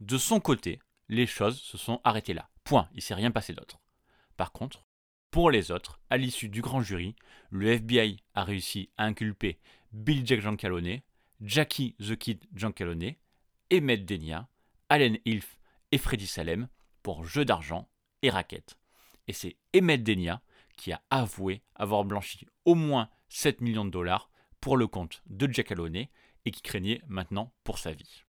De 0.00 0.16
son 0.16 0.40
côté, 0.40 0.80
les 1.08 1.26
choses 1.26 1.60
se 1.60 1.76
sont 1.76 2.00
arrêtées 2.02 2.34
là. 2.34 2.48
Point, 2.64 2.88
il 2.94 3.02
s'est 3.02 3.14
rien 3.14 3.30
passé 3.30 3.52
d'autre. 3.52 3.78
Par 4.36 4.52
contre, 4.52 4.85
pour 5.36 5.50
les 5.50 5.70
autres, 5.70 6.00
à 6.08 6.16
l'issue 6.16 6.48
du 6.48 6.62
grand 6.62 6.80
jury, 6.80 7.14
le 7.50 7.68
FBI 7.68 8.22
a 8.34 8.42
réussi 8.42 8.88
à 8.96 9.04
inculper 9.04 9.58
Bill 9.92 10.26
Jack 10.26 10.40
Giancalone, 10.40 11.02
Jackie 11.42 11.94
the 11.98 12.16
Kid 12.16 12.42
Giancalone, 12.54 13.16
Emmett 13.70 14.06
Denia, 14.06 14.48
Allen 14.88 15.18
Hilf 15.26 15.58
et 15.92 15.98
Freddy 15.98 16.26
Salem 16.26 16.68
pour 17.02 17.26
jeu 17.26 17.44
d'argent 17.44 17.86
et 18.22 18.30
raquettes. 18.30 18.78
Et 19.28 19.34
c'est 19.34 19.58
Emmett 19.76 20.02
Denia 20.02 20.40
qui 20.78 20.90
a 20.90 21.02
avoué 21.10 21.60
avoir 21.74 22.06
blanchi 22.06 22.46
au 22.64 22.74
moins 22.74 23.10
7 23.28 23.60
millions 23.60 23.84
de 23.84 23.90
dollars 23.90 24.30
pour 24.62 24.78
le 24.78 24.86
compte 24.86 25.22
de 25.26 25.52
Giancalone 25.52 26.06
et 26.46 26.50
qui 26.50 26.62
craignait 26.62 27.02
maintenant 27.08 27.52
pour 27.62 27.76
sa 27.78 27.92
vie. 27.92 28.24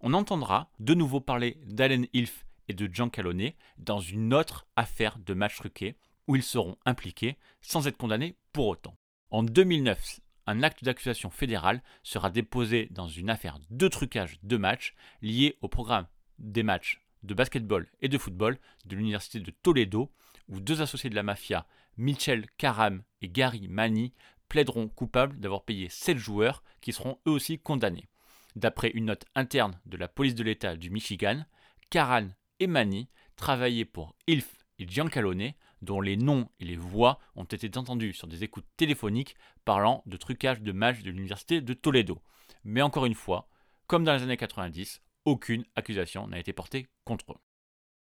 On 0.00 0.12
entendra 0.12 0.72
de 0.80 0.94
nouveau 0.94 1.20
parler 1.20 1.60
d'Allen 1.66 2.08
Hilf 2.12 2.44
et 2.66 2.74
de 2.74 2.92
Giancalone 2.92 3.52
dans 3.78 4.00
une 4.00 4.34
autre 4.34 4.66
affaire 4.74 5.20
de 5.20 5.34
match 5.34 5.54
truqué 5.54 5.94
où 6.26 6.36
ils 6.36 6.42
seront 6.42 6.76
impliqués 6.84 7.36
sans 7.60 7.86
être 7.86 7.96
condamnés 7.96 8.36
pour 8.52 8.68
autant. 8.68 8.94
En 9.30 9.42
2009, 9.42 10.20
un 10.46 10.62
acte 10.62 10.84
d'accusation 10.84 11.30
fédéral 11.30 11.82
sera 12.02 12.30
déposé 12.30 12.88
dans 12.90 13.08
une 13.08 13.30
affaire 13.30 13.58
de 13.70 13.88
trucage 13.88 14.38
de 14.42 14.56
matchs 14.56 14.94
liée 15.20 15.56
au 15.62 15.68
programme 15.68 16.06
des 16.38 16.62
matchs 16.62 17.00
de 17.22 17.34
basketball 17.34 17.88
et 18.00 18.08
de 18.08 18.18
football 18.18 18.58
de 18.84 18.96
l'université 18.96 19.40
de 19.40 19.50
Toledo, 19.50 20.12
où 20.48 20.60
deux 20.60 20.82
associés 20.82 21.10
de 21.10 21.14
la 21.14 21.22
mafia, 21.22 21.66
Mitchell 21.96 22.46
Karam 22.58 23.02
et 23.20 23.28
Gary 23.28 23.68
Mani, 23.68 24.12
plaideront 24.48 24.88
coupables 24.88 25.38
d'avoir 25.38 25.64
payé 25.64 25.88
7 25.88 26.18
joueurs 26.18 26.62
qui 26.80 26.92
seront 26.92 27.18
eux 27.26 27.30
aussi 27.30 27.58
condamnés. 27.58 28.08
D'après 28.56 28.90
une 28.90 29.06
note 29.06 29.24
interne 29.34 29.80
de 29.86 29.96
la 29.96 30.08
police 30.08 30.34
de 30.34 30.42
l'État 30.42 30.76
du 30.76 30.90
Michigan, 30.90 31.44
Karan 31.90 32.28
et 32.60 32.66
Mani 32.66 33.08
travaillaient 33.36 33.84
pour 33.84 34.14
Ilf 34.26 34.58
et 34.78 34.86
Giancalone, 34.86 35.52
dont 35.82 36.00
les 36.00 36.16
noms 36.16 36.48
et 36.60 36.64
les 36.64 36.76
voix 36.76 37.18
ont 37.36 37.44
été 37.44 37.76
entendus 37.76 38.14
sur 38.14 38.26
des 38.26 38.44
écoutes 38.44 38.66
téléphoniques 38.76 39.36
parlant 39.64 40.02
de 40.06 40.16
trucage 40.16 40.62
de 40.62 40.72
matchs 40.72 41.02
de 41.02 41.10
l'université 41.10 41.60
de 41.60 41.74
Toledo. 41.74 42.22
Mais 42.64 42.82
encore 42.82 43.06
une 43.06 43.14
fois, 43.14 43.48
comme 43.86 44.04
dans 44.04 44.14
les 44.14 44.22
années 44.22 44.36
90, 44.36 45.02
aucune 45.24 45.64
accusation 45.76 46.26
n'a 46.28 46.38
été 46.38 46.52
portée 46.52 46.86
contre 47.04 47.32
eux. 47.32 47.38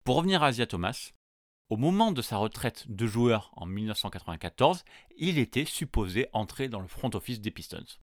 Pour 0.04 0.16
revenir 0.16 0.44
à 0.44 0.48
Asia 0.48 0.66
Thomas, 0.66 1.12
au 1.70 1.78
moment 1.78 2.12
de 2.12 2.22
sa 2.22 2.38
retraite 2.38 2.86
de 2.90 3.08
joueur 3.08 3.52
en 3.56 3.66
1994, 3.66 4.84
il 5.18 5.40
était 5.40 5.66
supposé 5.66 6.28
entrer 6.34 6.70
dans 6.70 6.82
le 6.82 6.88
front 6.88 7.10
office 7.14 7.42
des 7.42 7.52
Pistons. 7.52 8.00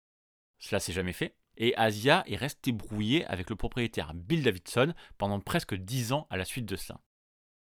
Cela 0.60 0.80
s'est 0.80 0.94
jamais 0.94 1.14
fait, 1.14 1.36
et 1.58 1.76
Asia 1.76 2.24
est 2.28 2.36
resté 2.36 2.72
brouillé 2.72 3.26
avec 3.26 3.50
le 3.50 3.56
propriétaire 3.56 4.14
Bill 4.14 4.44
Davidson 4.44 4.94
pendant 5.18 5.40
presque 5.40 5.76
10 5.76 6.14
ans 6.14 6.28
à 6.30 6.38
la 6.38 6.46
suite 6.46 6.66
de 6.66 6.76
ça. 6.76 7.02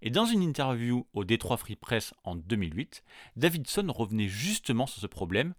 Et 0.07 0.11
dans 0.11 0.27
une 0.27 0.43
interview 0.43 1.07
au 1.15 1.25
Detroit 1.25 1.57
Free 1.57 1.77
Press 1.77 2.13
en 2.25 2.35
2008, 2.35 3.03
Davidson 3.37 3.87
revenait 3.89 4.29
justement 4.29 4.87
sur 4.87 5.01
ce 5.01 5.07
problème 5.07 5.55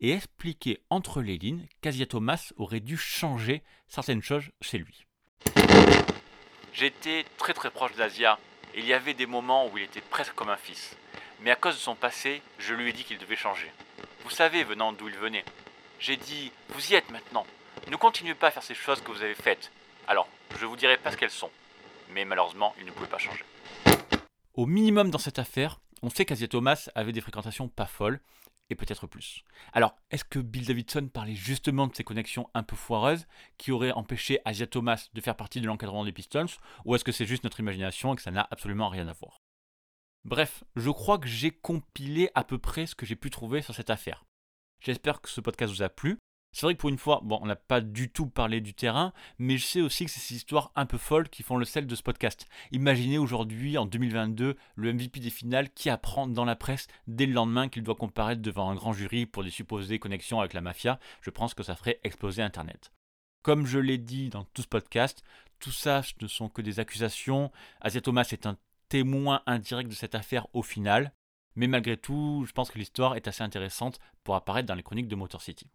et 0.00 0.10
expliquait 0.10 0.80
entre 0.90 1.22
les 1.22 1.38
lignes 1.38 1.68
qu'Asia 1.80 2.04
Thomas 2.04 2.50
aurait 2.56 2.80
dû 2.80 2.96
changer 2.96 3.62
certaines 3.86 4.20
choses 4.20 4.50
chez 4.60 4.78
lui. 4.78 5.06
J'étais 6.72 7.24
très 7.38 7.54
très 7.54 7.70
proche 7.70 7.94
d'Asia 7.94 8.40
et 8.74 8.80
il 8.80 8.84
y 8.84 8.92
avait 8.92 9.14
des 9.14 9.26
moments 9.26 9.68
où 9.68 9.78
il 9.78 9.84
était 9.84 10.00
presque 10.00 10.34
comme 10.34 10.50
un 10.50 10.56
fils. 10.56 10.96
Mais 11.42 11.52
à 11.52 11.56
cause 11.56 11.76
de 11.76 11.80
son 11.80 11.94
passé, 11.94 12.42
je 12.58 12.74
lui 12.74 12.90
ai 12.90 12.92
dit 12.92 13.04
qu'il 13.04 13.18
devait 13.18 13.36
changer. 13.36 13.70
Vous 14.24 14.30
savez, 14.30 14.64
venant 14.64 14.92
d'où 14.92 15.08
il 15.08 15.14
venait. 15.14 15.44
J'ai 16.00 16.16
dit, 16.16 16.50
vous 16.70 16.90
y 16.90 16.96
êtes 16.96 17.12
maintenant. 17.12 17.46
Ne 17.88 17.94
continuez 17.94 18.34
pas 18.34 18.48
à 18.48 18.50
faire 18.50 18.64
ces 18.64 18.74
choses 18.74 19.00
que 19.02 19.12
vous 19.12 19.22
avez 19.22 19.36
faites. 19.36 19.70
Alors, 20.08 20.26
je 20.58 20.66
vous 20.66 20.74
dirai 20.74 20.96
pas 20.96 21.12
ce 21.12 21.16
qu'elles 21.16 21.30
sont. 21.30 21.50
Mais 22.10 22.24
malheureusement, 22.24 22.74
il 22.80 22.86
ne 22.86 22.90
pouvait 22.90 23.06
pas 23.06 23.18
changer. 23.18 23.44
Au 24.54 24.66
minimum 24.66 25.10
dans 25.10 25.18
cette 25.18 25.40
affaire, 25.40 25.80
on 26.02 26.10
sait 26.10 26.24
qu'Asia 26.24 26.46
Thomas 26.46 26.88
avait 26.94 27.12
des 27.12 27.20
fréquentations 27.20 27.68
pas 27.68 27.86
folles, 27.86 28.20
et 28.70 28.76
peut-être 28.76 29.06
plus. 29.06 29.44
Alors, 29.72 29.96
est-ce 30.10 30.24
que 30.24 30.38
Bill 30.38 30.66
Davidson 30.66 31.08
parlait 31.12 31.34
justement 31.34 31.86
de 31.86 31.94
ces 31.94 32.04
connexions 32.04 32.48
un 32.54 32.62
peu 32.62 32.76
foireuses 32.76 33.26
qui 33.58 33.72
auraient 33.72 33.92
empêché 33.92 34.40
Asia 34.44 34.66
Thomas 34.66 35.08
de 35.12 35.20
faire 35.20 35.36
partie 35.36 35.60
de 35.60 35.66
l'encadrement 35.66 36.04
des 36.04 36.12
Pistons, 36.12 36.46
ou 36.84 36.94
est-ce 36.94 37.04
que 37.04 37.12
c'est 37.12 37.26
juste 37.26 37.44
notre 37.44 37.60
imagination 37.60 38.12
et 38.12 38.16
que 38.16 38.22
ça 38.22 38.30
n'a 38.30 38.46
absolument 38.50 38.88
rien 38.88 39.08
à 39.08 39.12
voir? 39.12 39.38
Bref, 40.24 40.64
je 40.76 40.90
crois 40.90 41.18
que 41.18 41.28
j'ai 41.28 41.50
compilé 41.50 42.30
à 42.34 42.44
peu 42.44 42.58
près 42.58 42.86
ce 42.86 42.94
que 42.94 43.04
j'ai 43.04 43.16
pu 43.16 43.28
trouver 43.28 43.60
sur 43.60 43.74
cette 43.74 43.90
affaire. 43.90 44.24
J'espère 44.80 45.20
que 45.20 45.28
ce 45.28 45.40
podcast 45.40 45.72
vous 45.72 45.82
a 45.82 45.88
plu. 45.88 46.18
C'est 46.54 46.66
vrai 46.66 46.74
que 46.76 46.78
pour 46.78 46.88
une 46.88 46.98
fois, 46.98 47.20
bon, 47.24 47.40
on 47.42 47.46
n'a 47.46 47.56
pas 47.56 47.80
du 47.80 48.08
tout 48.08 48.28
parlé 48.28 48.60
du 48.60 48.74
terrain, 48.74 49.12
mais 49.38 49.58
je 49.58 49.66
sais 49.66 49.80
aussi 49.80 50.04
que 50.04 50.10
c'est 50.12 50.20
ces 50.20 50.36
histoires 50.36 50.70
un 50.76 50.86
peu 50.86 50.98
folles 50.98 51.28
qui 51.28 51.42
font 51.42 51.56
le 51.56 51.64
sel 51.64 51.88
de 51.88 51.94
ce 51.96 52.02
podcast. 52.04 52.46
Imaginez 52.70 53.18
aujourd'hui, 53.18 53.76
en 53.76 53.86
2022, 53.86 54.56
le 54.76 54.92
MVP 54.92 55.18
des 55.18 55.30
finales 55.30 55.70
qui 55.70 55.90
apprend 55.90 56.28
dans 56.28 56.44
la 56.44 56.54
presse 56.54 56.86
dès 57.08 57.26
le 57.26 57.32
lendemain 57.32 57.68
qu'il 57.68 57.82
doit 57.82 57.96
comparaître 57.96 58.40
devant 58.40 58.70
un 58.70 58.76
grand 58.76 58.92
jury 58.92 59.26
pour 59.26 59.42
des 59.42 59.50
supposées 59.50 59.98
connexions 59.98 60.38
avec 60.38 60.52
la 60.52 60.60
mafia. 60.60 61.00
Je 61.22 61.30
pense 61.30 61.54
que 61.54 61.64
ça 61.64 61.74
ferait 61.74 61.98
exploser 62.04 62.40
Internet. 62.40 62.92
Comme 63.42 63.66
je 63.66 63.80
l'ai 63.80 63.98
dit 63.98 64.28
dans 64.28 64.44
tout 64.44 64.62
ce 64.62 64.68
podcast, 64.68 65.24
tout 65.58 65.72
ça 65.72 66.02
ne 66.22 66.28
sont 66.28 66.48
que 66.48 66.62
des 66.62 66.78
accusations. 66.78 67.50
Asia 67.80 68.00
Thomas 68.00 68.28
est 68.30 68.46
un 68.46 68.56
témoin 68.88 69.42
indirect 69.46 69.90
de 69.90 69.96
cette 69.96 70.14
affaire 70.14 70.46
au 70.52 70.62
final. 70.62 71.14
Mais 71.56 71.66
malgré 71.66 71.96
tout, 71.96 72.44
je 72.46 72.52
pense 72.52 72.70
que 72.70 72.78
l'histoire 72.78 73.16
est 73.16 73.26
assez 73.26 73.42
intéressante 73.42 73.98
pour 74.22 74.36
apparaître 74.36 74.68
dans 74.68 74.76
les 74.76 74.84
chroniques 74.84 75.08
de 75.08 75.16
Motor 75.16 75.42
City. 75.42 75.68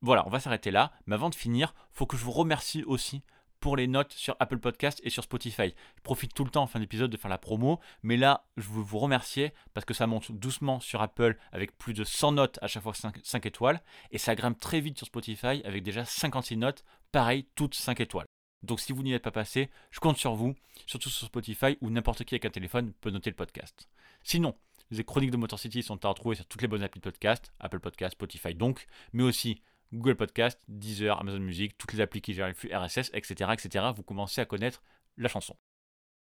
Voilà, 0.00 0.26
on 0.26 0.30
va 0.30 0.40
s'arrêter 0.40 0.70
là. 0.70 0.92
Mais 1.06 1.14
avant 1.14 1.30
de 1.30 1.34
finir, 1.34 1.74
faut 1.92 2.06
que 2.06 2.16
je 2.16 2.24
vous 2.24 2.32
remercie 2.32 2.84
aussi 2.84 3.22
pour 3.60 3.76
les 3.76 3.88
notes 3.88 4.12
sur 4.12 4.36
Apple 4.38 4.58
Podcast 4.58 5.00
et 5.02 5.10
sur 5.10 5.24
Spotify. 5.24 5.74
Je 5.96 6.02
profite 6.02 6.34
tout 6.34 6.44
le 6.44 6.50
temps 6.50 6.62
en 6.62 6.66
fin 6.66 6.78
d'épisode 6.78 7.10
de 7.10 7.16
faire 7.16 7.30
la 7.30 7.38
promo, 7.38 7.80
mais 8.02 8.16
là, 8.16 8.46
je 8.56 8.68
veux 8.68 8.82
vous 8.82 8.98
remercier 8.98 9.52
parce 9.74 9.84
que 9.84 9.94
ça 9.94 10.06
monte 10.06 10.30
doucement 10.30 10.80
sur 10.80 11.02
Apple 11.02 11.36
avec 11.52 11.76
plus 11.76 11.94
de 11.94 12.04
100 12.04 12.32
notes 12.32 12.58
à 12.62 12.68
chaque 12.68 12.82
fois 12.82 12.94
5, 12.94 13.46
étoiles, 13.46 13.82
et 14.10 14.18
ça 14.18 14.34
grimpe 14.34 14.60
très 14.60 14.80
vite 14.80 14.98
sur 14.98 15.06
Spotify 15.06 15.62
avec 15.64 15.82
déjà 15.82 16.04
56 16.04 16.56
notes, 16.56 16.84
pareil, 17.10 17.46
toutes 17.54 17.74
5 17.74 18.00
étoiles. 18.00 18.26
Donc 18.62 18.80
si 18.80 18.92
vous 18.92 19.02
n'y 19.02 19.12
êtes 19.12 19.22
pas 19.22 19.30
passé, 19.30 19.70
je 19.90 20.00
compte 20.00 20.16
sur 20.16 20.34
vous, 20.34 20.54
surtout 20.86 21.10
sur 21.10 21.26
Spotify 21.26 21.76
où 21.80 21.90
n'importe 21.90 22.24
qui 22.24 22.34
avec 22.34 22.44
un 22.44 22.50
téléphone 22.50 22.92
peut 23.00 23.10
noter 23.10 23.30
le 23.30 23.36
podcast. 23.36 23.88
Sinon, 24.22 24.56
les 24.90 25.04
chroniques 25.04 25.30
de 25.30 25.36
Motor 25.36 25.58
City 25.58 25.82
sont 25.82 26.04
à 26.04 26.08
retrouver 26.08 26.36
sur 26.36 26.46
toutes 26.46 26.62
les 26.62 26.68
bonnes 26.68 26.82
applis 26.82 27.00
de 27.00 27.04
podcast, 27.04 27.52
Apple 27.60 27.80
Podcast, 27.80 28.14
Spotify 28.14 28.54
donc, 28.54 28.86
mais 29.12 29.22
aussi 29.22 29.62
Google 29.92 30.16
Podcast, 30.16 30.60
Deezer, 30.68 31.20
Amazon 31.20 31.40
Music, 31.40 31.76
toutes 31.78 31.92
les 31.92 32.00
applis 32.00 32.20
qui 32.20 32.34
gèrent 32.34 32.48
le 32.48 32.54
flux 32.54 32.74
RSS, 32.74 33.10
etc., 33.14 33.52
etc. 33.52 33.86
Vous 33.94 34.02
commencez 34.02 34.40
à 34.40 34.44
connaître 34.44 34.82
la 35.16 35.28
chanson. 35.28 35.54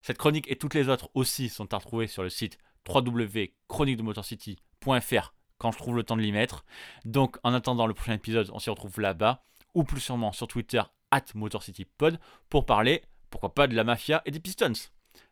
Cette 0.01 0.17
chronique 0.17 0.49
et 0.49 0.55
toutes 0.55 0.73
les 0.73 0.89
autres 0.89 1.11
aussi 1.13 1.49
sont 1.49 1.71
à 1.73 1.77
retrouver 1.77 2.07
sur 2.07 2.23
le 2.23 2.29
site 2.29 2.57
www.chroniquedemotorcity.fr 2.87 5.33
quand 5.57 5.71
je 5.71 5.77
trouve 5.77 5.97
le 5.97 6.03
temps 6.03 6.15
de 6.15 6.21
l'y 6.21 6.31
mettre. 6.31 6.63
Donc 7.05 7.37
en 7.43 7.53
attendant 7.53 7.85
le 7.85 7.93
prochain 7.93 8.13
épisode, 8.13 8.49
on 8.53 8.59
s'y 8.59 8.69
retrouve 8.69 8.97
là-bas, 8.99 9.43
ou 9.73 9.83
plus 9.83 9.99
sûrement 9.99 10.31
sur 10.31 10.47
Twitter, 10.47 10.81
at 11.11 11.25
MotorCityPod, 11.35 12.17
pour 12.49 12.65
parler, 12.65 13.03
pourquoi 13.29 13.53
pas, 13.53 13.67
de 13.67 13.75
la 13.75 13.83
mafia 13.83 14.21
et 14.25 14.31
des 14.31 14.39
Pistons. 14.39 14.71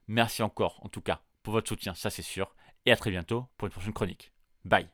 Merci 0.08 0.44
encore, 0.44 0.80
en 0.84 0.90
tout 0.90 1.02
cas, 1.02 1.22
pour 1.44 1.54
votre 1.54 1.70
soutien, 1.70 1.96
ça 1.96 2.10
c'est 2.10 2.22
sûr, 2.22 2.54
et 2.86 2.92
à 2.92 2.98
très 2.98 3.12
bientôt 3.12 3.48
pour 3.58 3.68
une 3.68 3.72
prochaine 3.72 3.94
chronique. 3.94 4.34
Bye 4.66 4.90